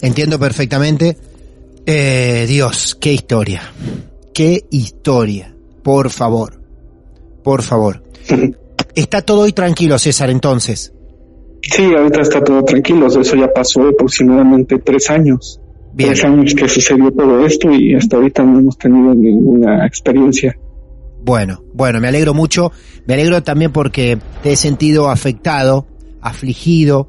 Entiendo 0.00 0.38
perfectamente. 0.38 1.14
Eh, 1.84 2.46
Dios, 2.48 2.96
qué 2.98 3.12
historia. 3.12 3.70
Qué 4.32 4.64
historia. 4.70 5.54
Por 5.82 6.08
favor. 6.08 6.58
Por 7.44 7.60
favor. 7.60 8.02
Está 8.94 9.20
todo 9.20 9.42
hoy 9.42 9.52
tranquilo, 9.52 9.98
César, 9.98 10.30
entonces. 10.30 10.94
Sí, 11.60 11.82
ahorita 11.94 12.22
está 12.22 12.42
todo 12.42 12.62
tranquilo, 12.64 13.08
eso 13.08 13.36
ya 13.36 13.52
pasó 13.52 13.82
aproximadamente 13.88 14.78
tres 14.78 15.10
años. 15.10 15.60
Bien. 15.92 16.10
Tres 16.10 16.24
años 16.24 16.54
que 16.54 16.66
sucedió 16.66 17.10
todo 17.10 17.44
esto 17.44 17.70
y 17.72 17.94
hasta 17.94 18.16
ahorita 18.16 18.42
no 18.42 18.60
hemos 18.60 18.78
tenido 18.78 19.14
ninguna 19.14 19.86
experiencia. 19.86 20.56
Bueno, 21.26 21.64
bueno, 21.74 22.00
me 22.00 22.06
alegro 22.06 22.34
mucho. 22.34 22.70
Me 23.04 23.14
alegro 23.14 23.42
también 23.42 23.72
porque 23.72 24.16
te 24.44 24.52
he 24.52 24.56
sentido 24.56 25.10
afectado, 25.10 25.84
afligido 26.20 27.08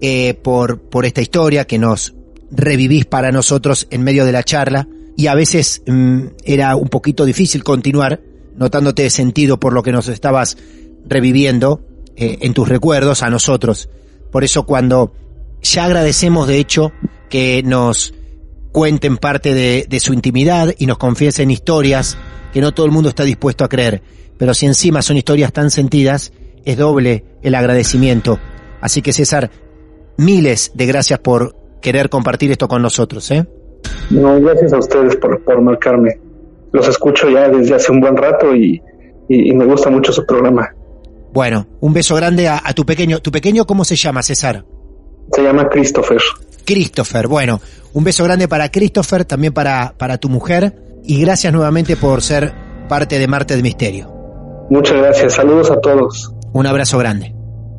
eh, 0.00 0.32
por, 0.32 0.80
por 0.80 1.04
esta 1.04 1.20
historia 1.20 1.66
que 1.66 1.78
nos 1.78 2.14
revivís 2.50 3.04
para 3.04 3.30
nosotros 3.30 3.88
en 3.90 4.04
medio 4.04 4.24
de 4.24 4.32
la 4.32 4.42
charla. 4.42 4.88
Y 5.18 5.26
a 5.26 5.34
veces 5.34 5.82
mm, 5.86 6.28
era 6.44 6.76
un 6.76 6.88
poquito 6.88 7.26
difícil 7.26 7.62
continuar, 7.62 8.22
notándote 8.56 9.10
sentido 9.10 9.60
por 9.60 9.74
lo 9.74 9.82
que 9.82 9.92
nos 9.92 10.08
estabas 10.08 10.56
reviviendo 11.06 11.82
eh, 12.16 12.38
en 12.40 12.54
tus 12.54 12.66
recuerdos 12.66 13.22
a 13.22 13.28
nosotros. 13.28 13.90
Por 14.30 14.44
eso 14.44 14.64
cuando 14.64 15.12
ya 15.60 15.84
agradecemos 15.84 16.48
de 16.48 16.56
hecho 16.56 16.90
que 17.28 17.62
nos 17.62 18.14
cuenten 18.72 19.18
parte 19.18 19.54
de, 19.54 19.86
de 19.88 20.00
su 20.00 20.12
intimidad 20.12 20.74
y 20.78 20.86
nos 20.86 20.98
confiesen 20.98 21.50
historias 21.50 22.16
que 22.52 22.60
no 22.60 22.72
todo 22.72 22.86
el 22.86 22.92
mundo 22.92 23.08
está 23.08 23.22
dispuesto 23.24 23.64
a 23.64 23.68
creer. 23.68 24.02
Pero 24.38 24.54
si 24.54 24.66
encima 24.66 25.02
son 25.02 25.16
historias 25.16 25.52
tan 25.52 25.70
sentidas, 25.70 26.32
es 26.64 26.76
doble 26.76 27.24
el 27.42 27.54
agradecimiento. 27.54 28.38
Así 28.80 29.02
que 29.02 29.12
César, 29.12 29.50
miles 30.16 30.72
de 30.74 30.86
gracias 30.86 31.18
por 31.20 31.54
querer 31.80 32.08
compartir 32.08 32.50
esto 32.50 32.68
con 32.68 32.82
nosotros, 32.82 33.30
¿eh? 33.30 33.46
No, 34.10 34.40
gracias 34.40 34.72
a 34.72 34.78
ustedes 34.78 35.16
por, 35.16 35.44
por 35.44 35.60
marcarme. 35.60 36.18
Los 36.72 36.88
escucho 36.88 37.28
ya 37.28 37.48
desde 37.48 37.74
hace 37.74 37.92
un 37.92 38.00
buen 38.00 38.16
rato 38.16 38.54
y, 38.54 38.82
y, 39.28 39.50
y 39.50 39.54
me 39.54 39.64
gusta 39.64 39.90
mucho 39.90 40.12
su 40.12 40.24
programa. 40.24 40.74
Bueno, 41.32 41.66
un 41.80 41.92
beso 41.92 42.14
grande 42.14 42.48
a, 42.48 42.60
a 42.64 42.72
tu 42.72 42.84
pequeño. 42.84 43.20
¿Tu 43.20 43.30
pequeño 43.30 43.66
cómo 43.66 43.84
se 43.84 43.96
llama, 43.96 44.22
César? 44.22 44.64
Se 45.32 45.42
llama 45.42 45.68
Christopher. 45.68 46.20
Christopher. 46.64 47.28
Bueno, 47.28 47.60
un 47.92 48.04
beso 48.04 48.24
grande 48.24 48.48
para 48.48 48.70
Christopher, 48.70 49.24
también 49.24 49.52
para, 49.52 49.94
para 49.96 50.18
tu 50.18 50.28
mujer. 50.28 51.00
Y 51.04 51.20
gracias 51.20 51.52
nuevamente 51.52 51.96
por 51.96 52.22
ser 52.22 52.52
parte 52.88 53.18
de 53.18 53.26
Marte 53.26 53.56
de 53.56 53.62
Misterio. 53.62 54.12
Muchas 54.70 54.96
gracias. 54.96 55.34
Saludos 55.34 55.70
a 55.70 55.80
todos. 55.80 56.32
Un 56.52 56.66
abrazo 56.66 56.98
grande. 56.98 57.34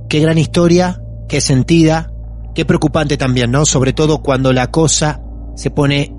Qué 0.10 0.20
gran 0.20 0.38
historia, 0.38 1.02
qué 1.28 1.42
sentida, 1.42 2.12
qué 2.54 2.66
preocupante 2.66 3.18
también, 3.18 3.52
¿no? 3.52 3.66
Sobre 3.66 3.94
todo 3.94 4.22
cuando 4.22 4.54
la 4.54 4.70
cosa 4.72 5.22
se 5.56 5.72
pone 5.72 6.14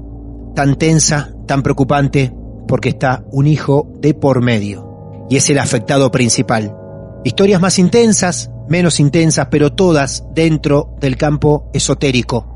tan 0.55 0.77
tensa, 0.77 1.33
tan 1.46 1.62
preocupante, 1.62 2.33
porque 2.66 2.90
está 2.90 3.24
un 3.31 3.46
hijo 3.46 3.88
de 4.00 4.14
por 4.14 4.40
medio 4.40 5.27
y 5.29 5.37
es 5.37 5.48
el 5.50 5.59
afectado 5.59 6.11
principal. 6.11 6.77
Historias 7.24 7.61
más 7.61 7.79
intensas, 7.79 8.50
menos 8.68 9.00
intensas, 9.00 9.48
pero 9.50 9.72
todas 9.72 10.24
dentro 10.33 10.94
del 11.00 11.16
campo 11.16 11.70
esotérico. 11.72 12.54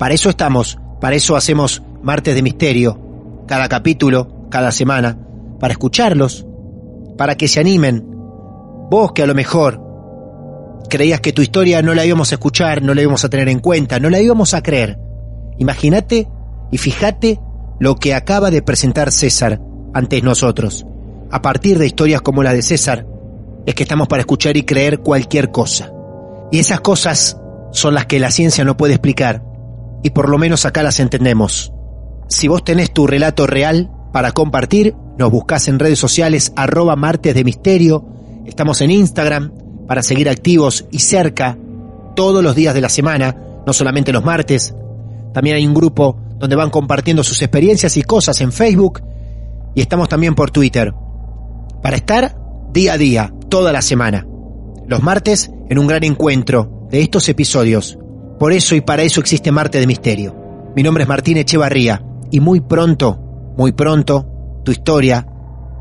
Para 0.00 0.14
eso 0.14 0.30
estamos, 0.30 0.78
para 0.98 1.14
eso 1.14 1.36
hacemos 1.36 1.82
Martes 2.02 2.34
de 2.34 2.40
Misterio, 2.40 3.44
cada 3.46 3.68
capítulo, 3.68 4.46
cada 4.48 4.72
semana, 4.72 5.18
para 5.58 5.72
escucharlos, 5.72 6.46
para 7.18 7.34
que 7.34 7.48
se 7.48 7.60
animen. 7.60 8.06
Vos 8.90 9.12
que 9.12 9.24
a 9.24 9.26
lo 9.26 9.34
mejor 9.34 9.78
creías 10.88 11.20
que 11.20 11.34
tu 11.34 11.42
historia 11.42 11.82
no 11.82 11.92
la 11.92 12.06
íbamos 12.06 12.32
a 12.32 12.36
escuchar, 12.36 12.80
no 12.80 12.94
la 12.94 13.02
íbamos 13.02 13.26
a 13.26 13.28
tener 13.28 13.50
en 13.50 13.58
cuenta, 13.58 14.00
no 14.00 14.08
la 14.08 14.22
íbamos 14.22 14.54
a 14.54 14.62
creer. 14.62 14.98
Imagínate 15.58 16.30
y 16.70 16.78
fíjate 16.78 17.38
lo 17.78 17.96
que 17.96 18.14
acaba 18.14 18.50
de 18.50 18.62
presentar 18.62 19.12
César 19.12 19.60
ante 19.92 20.22
nosotros. 20.22 20.86
A 21.30 21.42
partir 21.42 21.78
de 21.78 21.84
historias 21.84 22.22
como 22.22 22.42
la 22.42 22.54
de 22.54 22.62
César, 22.62 23.06
es 23.66 23.74
que 23.74 23.82
estamos 23.82 24.08
para 24.08 24.20
escuchar 24.20 24.56
y 24.56 24.62
creer 24.62 25.00
cualquier 25.00 25.50
cosa. 25.50 25.92
Y 26.50 26.58
esas 26.58 26.80
cosas 26.80 27.38
son 27.70 27.92
las 27.92 28.06
que 28.06 28.18
la 28.18 28.30
ciencia 28.30 28.64
no 28.64 28.78
puede 28.78 28.94
explicar, 28.94 29.49
y 30.02 30.10
por 30.10 30.28
lo 30.28 30.38
menos 30.38 30.66
acá 30.66 30.82
las 30.82 31.00
entendemos. 31.00 31.72
Si 32.28 32.48
vos 32.48 32.64
tenés 32.64 32.92
tu 32.92 33.06
relato 33.06 33.46
real 33.46 33.90
para 34.12 34.32
compartir, 34.32 34.94
nos 35.18 35.30
buscás 35.30 35.68
en 35.68 35.78
redes 35.78 35.98
sociales 35.98 36.52
arroba 36.56 36.96
martes 36.96 37.34
de 37.34 37.44
misterio, 37.44 38.06
estamos 38.46 38.80
en 38.80 38.90
Instagram 38.90 39.52
para 39.86 40.02
seguir 40.02 40.28
activos 40.28 40.86
y 40.90 41.00
cerca 41.00 41.58
todos 42.14 42.42
los 42.42 42.54
días 42.54 42.74
de 42.74 42.80
la 42.80 42.88
semana, 42.88 43.36
no 43.66 43.72
solamente 43.72 44.12
los 44.12 44.24
martes, 44.24 44.74
también 45.32 45.56
hay 45.56 45.66
un 45.66 45.74
grupo 45.74 46.16
donde 46.38 46.56
van 46.56 46.70
compartiendo 46.70 47.22
sus 47.22 47.42
experiencias 47.42 47.96
y 47.96 48.02
cosas 48.02 48.40
en 48.40 48.52
Facebook 48.52 49.02
y 49.74 49.80
estamos 49.80 50.08
también 50.08 50.34
por 50.34 50.50
Twitter 50.50 50.92
para 51.82 51.96
estar 51.96 52.36
día 52.72 52.94
a 52.94 52.98
día, 52.98 53.32
toda 53.48 53.72
la 53.72 53.82
semana. 53.82 54.26
Los 54.86 55.02
martes 55.02 55.50
en 55.68 55.78
un 55.78 55.86
gran 55.86 56.04
encuentro 56.04 56.88
de 56.90 57.00
estos 57.00 57.28
episodios. 57.28 57.98
Por 58.40 58.54
eso 58.54 58.74
y 58.74 58.80
para 58.80 59.02
eso 59.02 59.20
existe 59.20 59.52
Marte 59.52 59.78
de 59.78 59.86
Misterio. 59.86 60.34
Mi 60.74 60.82
nombre 60.82 61.02
es 61.02 61.08
Martín 61.08 61.36
Echevarría 61.36 62.02
y 62.30 62.40
muy 62.40 62.62
pronto, 62.62 63.18
muy 63.58 63.72
pronto, 63.72 64.62
tu 64.64 64.72
historia 64.72 65.26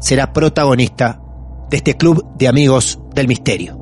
será 0.02 0.34
protagonista 0.34 1.22
de 1.70 1.78
este 1.78 1.96
club 1.96 2.36
de 2.38 2.50
amigos 2.50 3.00
del 3.16 3.30
misterio. 3.30 3.82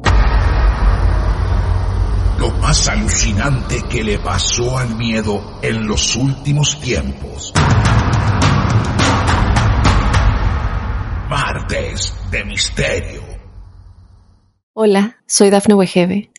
Lo 2.38 2.52
más 2.62 2.88
alucinante 2.88 3.82
que 3.90 4.04
le 4.04 4.20
pasó 4.20 4.78
al 4.78 4.96
miedo 4.96 5.58
en 5.64 5.88
los 5.88 6.16
últimos 6.16 6.80
tiempos. 6.80 7.54
Martes 11.28 12.14
de 12.30 12.46
Misterio. 12.46 13.24
Hola, 14.74 15.18
soy 15.26 15.50
Dafne 15.50 15.74
Wegebe 15.74 16.30